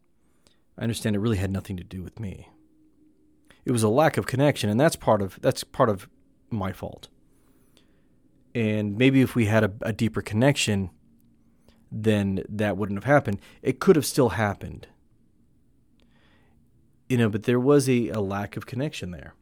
I 0.77 0.83
understand 0.83 1.16
it 1.16 1.20
really 1.20 1.38
had 1.38 1.50
nothing 1.50 1.77
to 1.79 1.85
do 1.85 2.03
with 2.03 2.20
me. 2.20 2.50
It 3.64 3.72
was 3.72 3.83
a 3.83 3.88
lack 3.88 4.18
of 4.18 4.27
connection, 4.27 4.68
and 4.68 4.79
that's 4.79 4.96
part 4.96 5.22
of 5.22 5.38
that's 5.40 5.64
part 5.64 5.88
of 5.88 6.09
my 6.50 6.72
fault. 6.72 7.09
And 8.55 8.96
maybe 8.96 9.20
if 9.20 9.35
we 9.35 9.46
had 9.46 9.64
a, 9.64 9.72
a 9.83 9.92
deeper 9.92 10.22
connection, 10.22 10.90
then 11.94 12.42
that 12.48 12.76
wouldn't 12.76 12.96
have 12.96 13.04
happened. 13.04 13.38
It 13.62 13.78
could 13.78 13.96
have 13.96 14.04
still 14.04 14.30
happened. 14.30 14.88
You 17.09 17.16
know, 17.18 17.28
but 17.28 17.44
there 17.44 17.61
was 17.61 17.88
a, 17.88 18.09
a 18.09 18.20
lack 18.20 18.57
of 18.57 18.66
connection 18.66 19.12
there. 19.12 19.35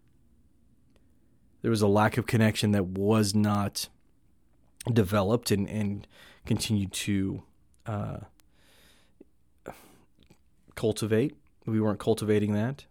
There 1.63 1.71
was 1.71 1.81
a 1.81 1.87
lack 1.87 2.19
of 2.19 2.27
connection 2.27 2.73
that 2.73 2.87
was 2.87 3.35
not 3.35 3.89
developed 4.93 5.51
and, 5.51 5.69
and 5.69 6.07
continued 6.45 6.93
to 6.93 7.43
uh, 7.87 8.19
cultivate. 10.75 11.37
We 11.65 11.81
weren't 11.81 12.01
cultivating 12.01 12.53
that. 12.53 12.85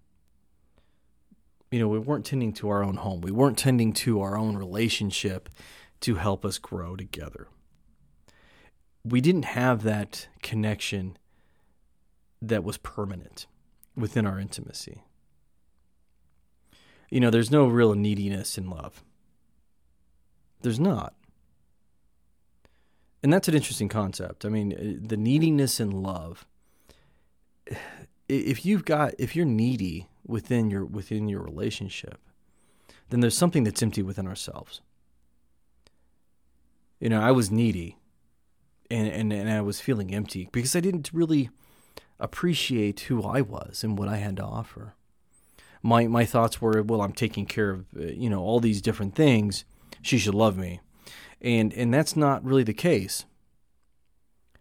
You 1.69 1.79
know, 1.79 1.87
we 1.87 1.99
weren't 1.99 2.25
tending 2.25 2.53
to 2.53 2.69
our 2.69 2.83
own 2.83 2.95
home. 2.95 3.21
We 3.21 3.31
weren't 3.31 3.57
tending 3.57 3.93
to 3.93 4.21
our 4.21 4.37
own 4.37 4.57
relationship 4.57 5.49
to 5.99 6.15
help 6.15 6.45
us 6.45 6.57
grow 6.57 6.95
together 6.95 7.47
we 9.03 9.21
didn't 9.21 9.45
have 9.45 9.83
that 9.83 10.27
connection 10.41 11.17
that 12.41 12.63
was 12.63 12.77
permanent 12.77 13.47
within 13.95 14.25
our 14.25 14.39
intimacy. 14.39 15.03
You 17.09 17.19
know, 17.19 17.29
there's 17.29 17.51
no 17.51 17.67
real 17.67 17.93
neediness 17.93 18.57
in 18.57 18.69
love. 18.69 19.03
There's 20.61 20.79
not. 20.79 21.13
And 23.23 23.31
that's 23.31 23.47
an 23.47 23.55
interesting 23.55 23.89
concept. 23.89 24.45
I 24.45 24.49
mean, 24.49 24.73
uh, 24.73 25.07
the 25.07 25.17
neediness 25.17 25.79
in 25.79 25.91
love 25.91 26.45
if 28.29 28.65
you've 28.65 28.85
got 28.85 29.13
if 29.19 29.35
you're 29.35 29.45
needy 29.45 30.09
within 30.25 30.69
your 30.69 30.85
within 30.85 31.27
your 31.27 31.41
relationship, 31.41 32.19
then 33.09 33.19
there's 33.19 33.37
something 33.37 33.63
that's 33.63 33.83
empty 33.83 34.01
within 34.01 34.27
ourselves. 34.27 34.81
You 36.99 37.09
know, 37.09 37.21
I 37.21 37.31
was 37.31 37.51
needy 37.51 37.97
and, 38.91 39.07
and, 39.07 39.33
and 39.33 39.49
I 39.49 39.61
was 39.61 39.81
feeling 39.81 40.13
empty 40.13 40.49
because 40.51 40.75
I 40.75 40.79
didn't 40.79 41.11
really 41.13 41.49
appreciate 42.19 43.01
who 43.01 43.23
I 43.23 43.41
was 43.41 43.83
and 43.83 43.97
what 43.97 44.07
I 44.07 44.17
had 44.17 44.37
to 44.37 44.43
offer. 44.43 44.95
My 45.81 46.05
my 46.05 46.25
thoughts 46.25 46.61
were, 46.61 46.83
well, 46.83 47.01
I'm 47.01 47.13
taking 47.13 47.45
care 47.45 47.71
of 47.71 47.85
uh, 47.97 48.03
you 48.03 48.29
know 48.29 48.41
all 48.41 48.59
these 48.59 48.81
different 48.81 49.15
things. 49.15 49.65
She 50.01 50.17
should 50.17 50.35
love 50.35 50.57
me, 50.57 50.79
and 51.41 51.73
and 51.73 51.93
that's 51.93 52.15
not 52.15 52.43
really 52.43 52.63
the 52.63 52.73
case. 52.73 53.25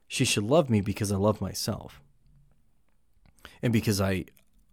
She 0.09 0.25
should 0.25 0.45
love 0.45 0.71
me 0.71 0.81
because 0.81 1.13
I 1.13 1.17
love 1.17 1.41
myself, 1.41 2.01
and 3.63 3.73
because 3.73 4.01
I 4.01 4.25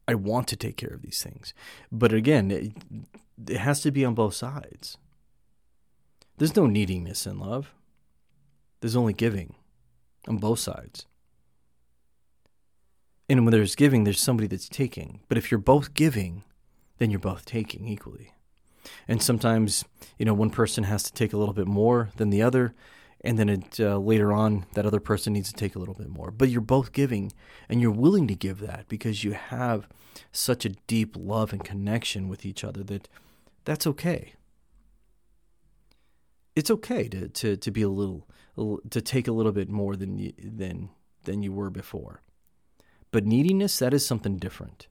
I 0.07 0.15
want 0.15 0.47
to 0.47 0.55
take 0.55 0.77
care 0.77 0.93
of 0.93 1.01
these 1.01 1.21
things. 1.21 1.53
But 1.91 2.13
again, 2.13 2.49
it, 2.49 2.71
it 3.45 3.57
has 3.57 3.81
to 3.81 3.91
be 3.91 4.05
on 4.05 4.15
both 4.15 4.33
sides. 4.33 4.97
There's 6.37 6.55
no 6.55 6.65
neediness 6.67 7.27
in 7.27 7.39
love. 7.39 7.73
There's 8.79 8.95
only 8.95 9.13
giving 9.13 9.55
on 10.27 10.37
both 10.37 10.59
sides. 10.59 11.05
And 13.29 13.45
when 13.45 13.51
there's 13.51 13.75
giving, 13.75 14.03
there's 14.03 14.21
somebody 14.21 14.47
that's 14.47 14.69
taking. 14.69 15.21
But 15.27 15.37
if 15.37 15.51
you're 15.51 15.59
both 15.59 15.93
giving, 15.93 16.43
then 16.97 17.11
you're 17.11 17.19
both 17.19 17.45
taking 17.45 17.87
equally. 17.87 18.31
And 19.07 19.21
sometimes, 19.21 19.83
you 20.17 20.25
know, 20.25 20.33
one 20.33 20.49
person 20.49 20.85
has 20.85 21.03
to 21.03 21.13
take 21.13 21.33
a 21.33 21.37
little 21.37 21.53
bit 21.53 21.67
more 21.67 22.09
than 22.15 22.29
the 22.29 22.41
other, 22.41 22.73
and 23.21 23.37
then 23.37 23.49
it, 23.49 23.79
uh, 23.79 23.97
later 23.97 24.31
on, 24.31 24.65
that 24.73 24.85
other 24.85 25.01
person 25.01 25.33
needs 25.33 25.51
to 25.51 25.55
take 25.57 25.75
a 25.75 25.79
little 25.79 25.93
bit 25.93 26.09
more. 26.09 26.31
But 26.31 26.49
you're 26.49 26.61
both 26.61 26.93
giving, 26.93 27.33
and 27.67 27.81
you're 27.81 27.91
willing 27.91 28.27
to 28.27 28.35
give 28.35 28.59
that 28.59 28.85
because 28.87 29.25
you 29.25 29.33
have 29.33 29.89
such 30.31 30.65
a 30.65 30.69
deep 30.87 31.15
love 31.17 31.51
and 31.51 31.63
connection 31.63 32.29
with 32.29 32.45
each 32.45 32.63
other 32.63 32.83
that 32.83 33.09
that's 33.65 33.85
okay. 33.87 34.33
It's 36.57 36.71
okay 36.71 37.07
to, 37.09 37.27
to, 37.27 37.55
to 37.55 37.71
be 37.71 37.83
a 37.83 37.89
little 37.89 38.27
to 38.89 38.99
take 38.99 39.27
a 39.27 39.31
little 39.31 39.51
bit 39.51 39.69
more 39.69 39.95
than 39.95 40.17
you, 40.17 40.33
than 40.39 40.89
than 41.25 41.43
you 41.43 41.51
were 41.51 41.69
before. 41.69 42.23
But 43.11 43.25
neediness 43.25 43.77
that 43.77 43.93
is 43.93 44.05
something 44.05 44.37
different. 44.37 44.87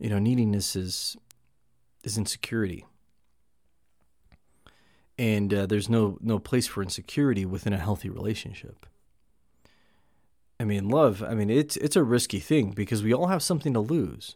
You 0.00 0.10
know, 0.10 0.18
neediness 0.18 0.74
is 0.74 1.16
is 2.02 2.18
insecurity. 2.18 2.84
And 5.16 5.54
uh, 5.54 5.66
there's 5.66 5.88
no 5.88 6.18
no 6.20 6.40
place 6.40 6.66
for 6.66 6.82
insecurity 6.82 7.46
within 7.46 7.72
a 7.72 7.78
healthy 7.78 8.10
relationship. 8.10 8.86
I 10.58 10.64
mean, 10.64 10.88
love. 10.88 11.22
I 11.22 11.34
mean, 11.34 11.48
it's 11.48 11.76
it's 11.76 11.94
a 11.94 12.02
risky 12.02 12.40
thing 12.40 12.72
because 12.72 13.04
we 13.04 13.14
all 13.14 13.28
have 13.28 13.42
something 13.42 13.72
to 13.74 13.80
lose. 13.80 14.34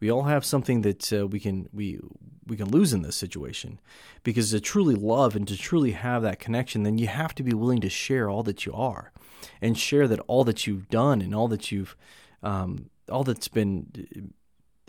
We 0.00 0.10
all 0.10 0.22
have 0.22 0.44
something 0.46 0.80
that 0.82 1.12
uh, 1.12 1.26
we 1.26 1.38
can 1.38 1.68
we 1.70 2.00
we 2.46 2.56
can 2.56 2.68
lose 2.68 2.92
in 2.92 3.02
this 3.02 3.16
situation. 3.16 3.80
Because 4.22 4.50
to 4.50 4.60
truly 4.60 4.94
love 4.94 5.36
and 5.36 5.46
to 5.48 5.56
truly 5.56 5.92
have 5.92 6.22
that 6.22 6.38
connection 6.38 6.82
then 6.82 6.98
you 6.98 7.06
have 7.06 7.34
to 7.36 7.42
be 7.42 7.54
willing 7.54 7.80
to 7.80 7.88
share 7.88 8.28
all 8.28 8.42
that 8.42 8.66
you 8.66 8.72
are 8.72 9.12
and 9.60 9.78
share 9.78 10.08
that 10.08 10.20
all 10.26 10.44
that 10.44 10.66
you've 10.66 10.88
done 10.88 11.20
and 11.20 11.34
all 11.34 11.48
that 11.48 11.70
you've 11.70 11.96
um, 12.42 12.90
all 13.10 13.24
that's 13.24 13.48
been 13.48 13.86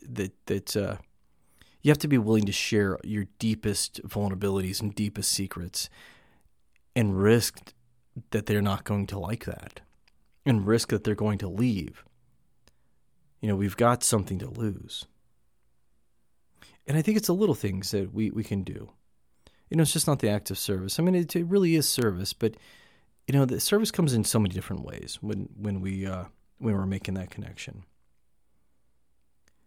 that 0.01 0.33
that 0.45 0.77
uh, 0.77 0.97
you 1.81 1.91
have 1.91 1.97
to 1.99 2.07
be 2.07 2.17
willing 2.17 2.45
to 2.45 2.51
share 2.51 2.97
your 3.03 3.25
deepest 3.39 4.01
vulnerabilities 4.03 4.81
and 4.81 4.95
deepest 4.95 5.31
secrets 5.31 5.89
and 6.95 7.21
risk 7.21 7.73
that 8.31 8.45
they're 8.45 8.61
not 8.61 8.83
going 8.83 9.07
to 9.07 9.19
like 9.19 9.45
that 9.45 9.81
and 10.45 10.65
risk 10.65 10.89
that 10.89 11.03
they're 11.03 11.15
going 11.15 11.37
to 11.37 11.47
leave. 11.47 12.03
You 13.41 13.49
know 13.49 13.55
we've 13.55 13.77
got 13.77 14.03
something 14.03 14.39
to 14.39 14.49
lose 14.49 15.05
and 16.87 16.97
I 16.97 17.01
think 17.01 17.17
it's 17.17 17.27
the 17.27 17.33
little 17.33 17.55
things 17.55 17.91
that 17.91 18.13
we, 18.13 18.29
we 18.29 18.43
can 18.43 18.63
do. 18.63 18.89
You 19.69 19.77
know, 19.77 19.81
it's 19.81 19.93
just 19.93 20.07
not 20.07 20.19
the 20.19 20.29
act 20.29 20.51
of 20.51 20.59
service. 20.59 20.99
I 20.99 21.03
mean, 21.03 21.15
it, 21.15 21.35
it 21.35 21.45
really 21.45 21.75
is 21.75 21.89
service, 21.89 22.33
but 22.33 22.55
you 23.27 23.33
know, 23.33 23.45
the 23.45 23.59
service 23.59 23.89
comes 23.91 24.13
in 24.13 24.23
so 24.23 24.39
many 24.39 24.53
different 24.53 24.83
ways 24.83 25.17
when 25.21 25.49
when 25.57 25.81
we 25.81 26.05
uh, 26.05 26.25
when 26.59 26.75
we're 26.75 26.85
making 26.85 27.15
that 27.15 27.31
connection. 27.31 27.83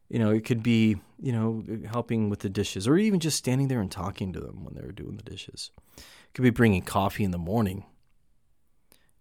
You 0.09 0.21
know, 0.21 0.31
it 0.31 0.45
could 0.45 0.63
be 0.63 0.97
you 1.19 1.33
know 1.33 1.65
helping 1.91 2.31
with 2.31 2.41
the 2.41 2.49
dishes, 2.49 2.87
or 2.87 2.97
even 2.97 3.19
just 3.19 3.37
standing 3.37 3.67
there 3.67 3.81
and 3.81 3.91
talking 3.91 4.33
to 4.33 4.41
them 4.41 4.65
when 4.65 4.75
they're 4.75 4.93
doing 4.93 5.17
the 5.17 5.29
dishes. 5.29 5.73
It 5.97 6.35
could 6.35 6.45
be 6.45 6.51
bringing 6.51 6.83
coffee 6.83 7.25
in 7.25 7.33
the 7.33 7.39
morning. 7.39 7.85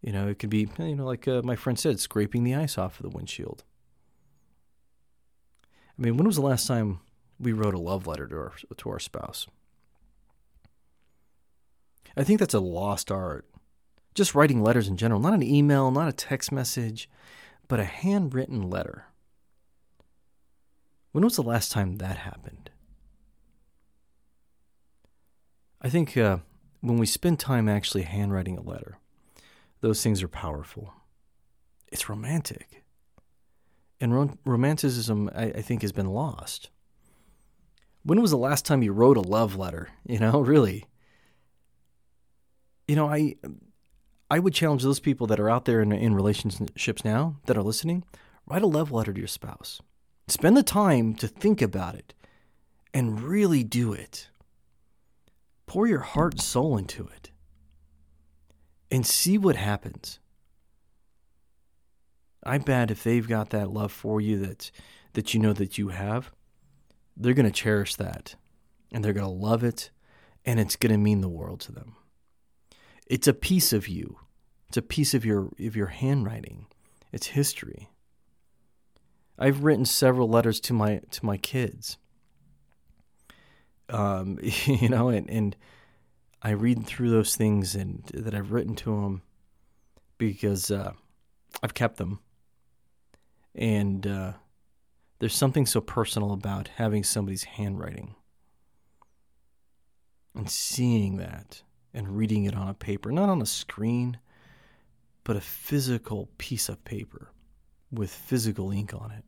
You 0.02 0.12
know, 0.12 0.28
it 0.28 0.38
could 0.38 0.52
be 0.52 0.70
you 0.78 0.96
know 0.96 1.06
like 1.06 1.28
uh, 1.28 1.42
my 1.44 1.56
friend 1.56 1.80
said, 1.80 2.00
scraping 2.00 2.44
the 2.44 2.54
ice 2.54 2.78
off 2.78 3.00
of 3.00 3.04
the 3.04 3.16
windshield. 3.16 3.64
I 5.98 6.04
mean, 6.04 6.16
when 6.16 6.28
was 6.28 6.36
the 6.36 6.44
last 6.44 6.68
time 6.68 7.00
we 7.40 7.52
wrote 7.54 7.74
a 7.74 7.80
love 7.80 8.08
letter 8.08 8.28
to 8.28 8.36
our, 8.36 8.54
to 8.78 8.90
our 8.90 9.00
spouse. 9.00 9.48
I 12.16 12.24
think 12.24 12.40
that's 12.40 12.54
a 12.54 12.60
lost 12.60 13.12
art. 13.12 13.46
Just 14.16 14.34
writing 14.34 14.64
letters 14.64 14.88
in 14.88 14.98
general, 14.98 15.20
not 15.20 15.34
an 15.34 15.44
email, 15.44 15.92
not 15.92 16.10
a 16.10 16.14
text 16.14 16.52
message, 16.52 17.10
but 17.68 17.80
a 17.80 17.86
handwritten 17.86 18.70
letter. 18.70 19.06
When 21.12 21.24
was 21.24 21.36
the 21.36 21.44
last 21.44 21.72
time 21.72 21.98
that 21.98 22.18
happened? 22.18 22.70
I 25.82 25.90
think 25.90 26.18
uh, 26.18 26.38
when 26.82 26.98
we 26.98 27.06
spend 27.06 27.40
time 27.40 27.70
actually 27.70 28.04
handwriting 28.04 28.58
a 28.58 28.62
letter, 28.62 28.98
those 29.82 30.02
things 30.02 30.24
are 30.24 30.28
powerful. 30.28 30.94
It's 31.92 32.10
romantic. 32.10 32.84
and 34.00 34.14
rom- 34.14 34.40
romanticism, 34.46 35.30
I, 35.36 35.46
I 35.46 35.62
think, 35.62 35.82
has 35.82 35.92
been 35.92 36.08
lost. 36.08 36.70
When 38.08 38.22
was 38.22 38.32
the 38.32 38.38
last 38.38 38.64
time 38.64 38.84
you 38.84 38.94
wrote 38.94 39.18
a 39.18 39.22
love 39.22 39.58
letter? 39.58 39.90
You 40.08 40.20
know, 40.20 40.40
really. 40.40 40.86
You 42.88 42.96
know, 42.96 43.10
I 43.10 43.36
I 44.32 44.40
would 44.40 44.54
challenge 44.54 44.84
those 44.84 45.02
people 45.02 45.28
that 45.28 45.40
are 45.40 45.50
out 45.50 45.66
there 45.66 45.82
in, 45.82 45.92
in 45.92 46.16
relationships 46.16 47.04
now 47.04 47.36
that 47.46 47.58
are 47.58 47.64
listening. 47.64 48.06
Write 48.46 48.62
a 48.62 48.68
love 48.68 48.90
letter 48.90 49.12
to 49.12 49.20
your 49.20 49.28
spouse. 49.28 49.82
Spend 50.30 50.56
the 50.56 50.64
time 50.64 51.14
to 51.16 51.28
think 51.28 51.62
about 51.62 51.96
it 51.96 52.14
and 52.94 53.22
really 53.22 53.66
do 53.66 53.92
it. 53.92 54.30
Pour 55.66 55.86
your 55.86 56.00
heart 56.00 56.36
and 56.36 56.42
soul 56.42 56.78
into 56.78 57.06
it 57.08 57.32
and 58.90 59.06
see 59.06 59.38
what 59.38 59.58
happens. 59.58 60.20
I 62.46 62.60
bet 62.60 62.92
if 62.92 63.04
they've 63.04 63.28
got 63.28 63.50
that 63.50 63.72
love 63.72 63.92
for 63.92 64.22
you 64.22 64.40
that 64.40 64.72
that 65.14 65.34
you 65.34 65.42
know 65.42 65.52
that 65.52 65.78
you 65.78 65.90
have, 65.90 66.32
they're 67.18 67.34
going 67.34 67.46
to 67.46 67.52
cherish 67.52 67.96
that 67.96 68.36
and 68.92 69.04
they're 69.04 69.14
going 69.14 69.26
to 69.26 69.46
love 69.46 69.64
it 69.64 69.90
and 70.46 70.60
it's 70.60 70.76
going 70.76 70.92
to 70.92 70.98
mean 70.98 71.22
the 71.22 71.30
world 71.30 71.60
to 71.62 71.72
them. 71.72 71.96
It's 73.06 73.28
a 73.28 73.34
piece 73.34 73.74
of 73.74 73.88
you. 73.88 74.20
It's 74.70 74.78
a 74.78 74.82
piece 74.82 75.14
of 75.14 75.26
your 75.26 75.50
of 75.60 75.76
your 75.76 75.88
handwriting. 75.88 76.68
It's 77.12 77.28
history. 77.28 77.90
I've 79.40 79.64
written 79.64 79.86
several 79.86 80.28
letters 80.30 80.60
to 80.62 80.74
my 80.74 81.02
to 81.12 81.26
my 81.26 81.38
kids. 81.38 81.98
Um, 83.90 84.40
you 84.42 84.90
know, 84.90 85.10
and, 85.10 85.30
and 85.30 85.56
I 86.42 86.52
read 86.52 86.86
through 86.86 87.10
those 87.10 87.36
things 87.36 87.76
and 87.76 88.04
that 88.14 88.36
I've 88.36 88.52
written 88.52 88.76
to 88.78 89.02
them 89.02 89.22
because 90.18 90.72
uh, 90.72 90.92
I've 91.64 91.74
kept 91.74 91.98
them, 91.98 92.20
and 93.56 94.06
uh, 94.06 94.34
there's 95.20 95.36
something 95.36 95.66
so 95.66 95.82
personal 95.82 96.32
about 96.32 96.70
having 96.76 97.04
somebody's 97.04 97.44
handwriting 97.44 98.16
and 100.36 100.50
seeing 100.50 101.18
that 101.18 101.64
and 101.94 102.16
reading 102.16 102.46
it 102.46 102.56
on 102.56 102.68
a 102.68 102.74
paper, 102.74 103.12
not 103.12 103.30
on 103.30 103.42
a 103.42 103.46
screen, 103.46 104.20
but 105.24 105.36
a 105.36 105.42
physical 105.42 106.30
piece 106.38 106.70
of 106.70 106.84
paper 106.86 107.32
with 107.92 108.12
physical 108.12 108.72
ink 108.72 108.94
on 108.94 109.12
it. 109.12 109.24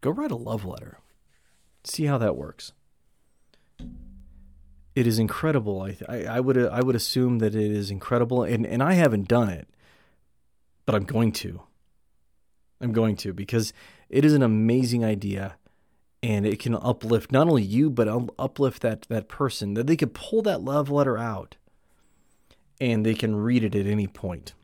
Go 0.00 0.10
write 0.10 0.30
a 0.30 0.36
love 0.36 0.64
letter. 0.64 0.98
See 1.82 2.04
how 2.04 2.18
that 2.18 2.36
works. 2.36 2.72
It 4.94 5.06
is 5.06 5.18
incredible. 5.18 5.82
I, 5.82 5.96
I, 6.08 6.24
I 6.24 6.40
would 6.40 6.58
I 6.58 6.80
would 6.80 6.96
assume 6.96 7.38
that 7.38 7.54
it 7.54 7.70
is 7.70 7.90
incredible, 7.90 8.42
and, 8.42 8.66
and 8.66 8.82
I 8.82 8.94
haven't 8.94 9.28
done 9.28 9.48
it, 9.48 9.68
but 10.86 10.94
I'm 10.94 11.04
going 11.04 11.32
to. 11.32 11.62
I'm 12.80 12.92
going 12.92 13.16
to 13.16 13.32
because 13.32 13.72
it 14.08 14.24
is 14.24 14.34
an 14.34 14.42
amazing 14.42 15.04
idea, 15.04 15.56
and 16.22 16.46
it 16.46 16.58
can 16.58 16.74
uplift 16.74 17.32
not 17.32 17.48
only 17.48 17.62
you 17.62 17.90
but 17.90 18.08
uplift 18.38 18.82
that 18.82 19.02
that 19.02 19.28
person 19.28 19.74
that 19.74 19.86
they 19.86 19.96
could 19.96 20.14
pull 20.14 20.42
that 20.42 20.62
love 20.62 20.90
letter 20.90 21.18
out, 21.18 21.56
and 22.80 23.04
they 23.04 23.14
can 23.14 23.36
read 23.36 23.64
it 23.64 23.74
at 23.74 23.86
any 23.86 24.06
point. 24.06 24.54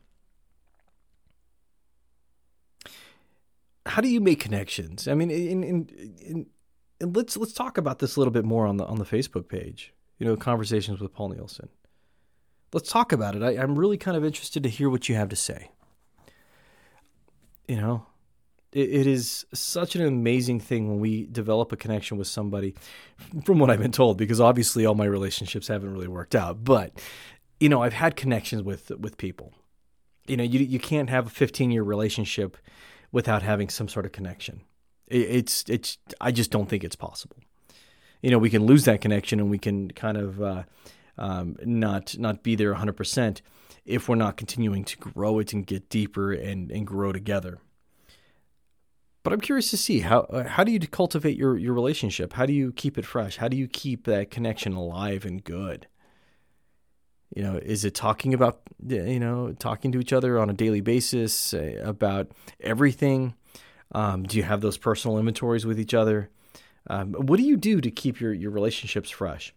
how 3.85 4.01
do 4.01 4.07
you 4.07 4.19
make 4.19 4.39
connections? 4.39 5.07
I 5.07 5.13
mean, 5.13 5.29
in, 5.29 5.63
in, 5.63 5.89
in, 6.19 6.45
in, 6.99 7.13
let's 7.13 7.37
let's 7.37 7.53
talk 7.53 7.77
about 7.77 7.99
this 7.99 8.15
a 8.15 8.19
little 8.19 8.31
bit 8.31 8.45
more 8.45 8.65
on 8.65 8.77
the 8.77 8.85
on 8.85 8.97
the 8.97 9.05
Facebook 9.05 9.47
page. 9.47 9.93
You 10.19 10.25
know, 10.25 10.35
conversations 10.35 10.99
with 10.99 11.13
Paul 11.13 11.29
Nielsen. 11.29 11.69
Let's 12.73 12.89
talk 12.89 13.11
about 13.11 13.35
it. 13.35 13.43
I, 13.43 13.61
I'm 13.61 13.77
really 13.77 13.97
kind 13.97 14.17
of 14.17 14.25
interested 14.25 14.63
to 14.63 14.69
hear 14.69 14.89
what 14.89 15.07
you 15.07 15.15
have 15.15 15.29
to 15.29 15.35
say. 15.35 15.71
You 17.67 17.77
know, 17.77 18.05
it, 18.75 18.89
it 18.89 19.07
is 19.07 19.45
such 19.53 19.95
an 19.95 20.05
amazing 20.05 20.59
thing 20.59 20.89
when 20.89 20.99
we 20.99 21.25
develop 21.25 21.71
a 21.71 21.77
connection 21.77 22.17
with 22.17 22.27
somebody. 22.27 22.75
From 23.45 23.57
what 23.57 23.71
I've 23.71 23.79
been 23.79 23.91
told, 23.91 24.17
because 24.17 24.41
obviously 24.41 24.85
all 24.85 24.93
my 24.93 25.05
relationships 25.05 25.69
haven't 25.69 25.91
really 25.91 26.09
worked 26.09 26.35
out, 26.35 26.63
but 26.63 26.91
you 27.59 27.69
know, 27.69 27.81
I've 27.81 27.93
had 27.93 28.15
connections 28.15 28.61
with 28.61 28.91
with 28.99 29.17
people. 29.17 29.53
You 30.27 30.37
know, 30.37 30.43
you 30.43 30.59
you 30.59 30.79
can't 30.79 31.09
have 31.09 31.27
a 31.27 31.29
15 31.29 31.71
year 31.71 31.83
relationship 31.83 32.57
without 33.11 33.41
having 33.41 33.69
some 33.69 33.87
sort 33.87 34.05
of 34.05 34.11
connection. 34.11 34.61
It's 35.07 35.63
it's 35.69 35.97
I 36.19 36.31
just 36.31 36.51
don't 36.51 36.67
think 36.67 36.83
it's 36.83 36.95
possible. 36.95 37.37
You 38.21 38.31
know, 38.31 38.39
we 38.39 38.49
can 38.49 38.65
lose 38.65 38.85
that 38.85 39.01
connection 39.01 39.39
and 39.39 39.49
we 39.49 39.59
can 39.59 39.91
kind 39.91 40.17
of 40.17 40.41
uh, 40.41 40.63
um, 41.17 41.55
not 41.63 42.17
not 42.17 42.43
be 42.43 42.55
there 42.55 42.71
100 42.71 42.93
percent 42.93 43.41
if 43.85 44.09
we're 44.09 44.15
not 44.15 44.35
continuing 44.35 44.83
to 44.83 44.97
grow 44.97 45.37
it 45.37 45.53
and 45.53 45.65
get 45.65 45.89
deeper 45.89 46.33
and, 46.33 46.71
and 46.71 46.87
grow 46.87 47.13
together. 47.13 47.59
But 49.25 49.33
I'm 49.33 49.41
curious 49.41 49.71
to 49.71 49.77
see 49.77 50.01
how 50.01 50.19
uh, 50.29 50.47
how 50.47 50.63
do 50.63 50.71
you 50.71 50.79
cultivate 50.79 51.35
your 51.35 51.57
your 51.57 51.73
relationship? 51.73 52.33
How 52.33 52.45
do 52.45 52.53
you 52.53 52.71
keep 52.71 52.95
it 52.95 53.07
fresh? 53.07 53.37
How 53.37 53.47
do 53.47 53.57
you 53.57 53.67
keep 53.67 54.05
that 54.05 54.29
connection 54.29 54.73
alive 54.73 55.25
and 55.25 55.43
good? 55.43 55.87
You 57.35 57.41
know, 57.41 57.57
is 57.57 57.85
it 57.85 57.95
talking 57.95 58.35
about, 58.35 58.61
you 58.87 59.19
know, 59.19 59.53
talking 59.53 59.91
to 59.93 59.99
each 59.99 60.13
other 60.13 60.37
on 60.37 60.51
a 60.51 60.53
daily 60.53 60.79
basis 60.81 61.55
uh, 61.55 61.81
about 61.83 62.33
everything? 62.59 63.33
Um, 63.93 64.23
do 64.23 64.37
you 64.37 64.43
have 64.43 64.61
those 64.61 64.77
personal 64.77 65.17
inventories 65.17 65.65
with 65.65 65.79
each 65.79 65.95
other? 65.95 66.29
Um, 66.87 67.13
what 67.13 67.37
do 67.37 67.43
you 67.43 67.57
do 67.57 67.81
to 67.81 67.89
keep 67.89 68.21
your, 68.21 68.31
your 68.31 68.51
relationships 68.51 69.09
fresh? 69.09 69.55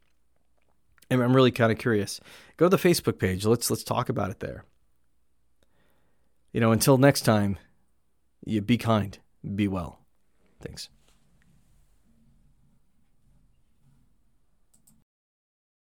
And 1.11 1.23
I'm 1.23 1.37
really 1.37 1.53
kind 1.53 1.71
of 1.71 1.77
curious. 1.77 2.23
Go 2.57 2.71
to 2.71 2.75
the 2.75 2.89
Facebook 2.89 3.19
page. 3.19 3.45
Let's 3.45 3.71
let's 3.71 3.85
talk 3.85 4.09
about 4.09 4.31
it 4.31 4.41
there. 4.41 4.65
You 6.55 6.61
know, 6.63 6.73
until 6.73 6.97
next 6.97 7.21
time, 7.21 7.59
you 8.47 8.63
be 8.63 8.79
kind, 8.79 9.19
be 9.55 9.69
well. 9.69 10.01
Thanks. 10.61 10.89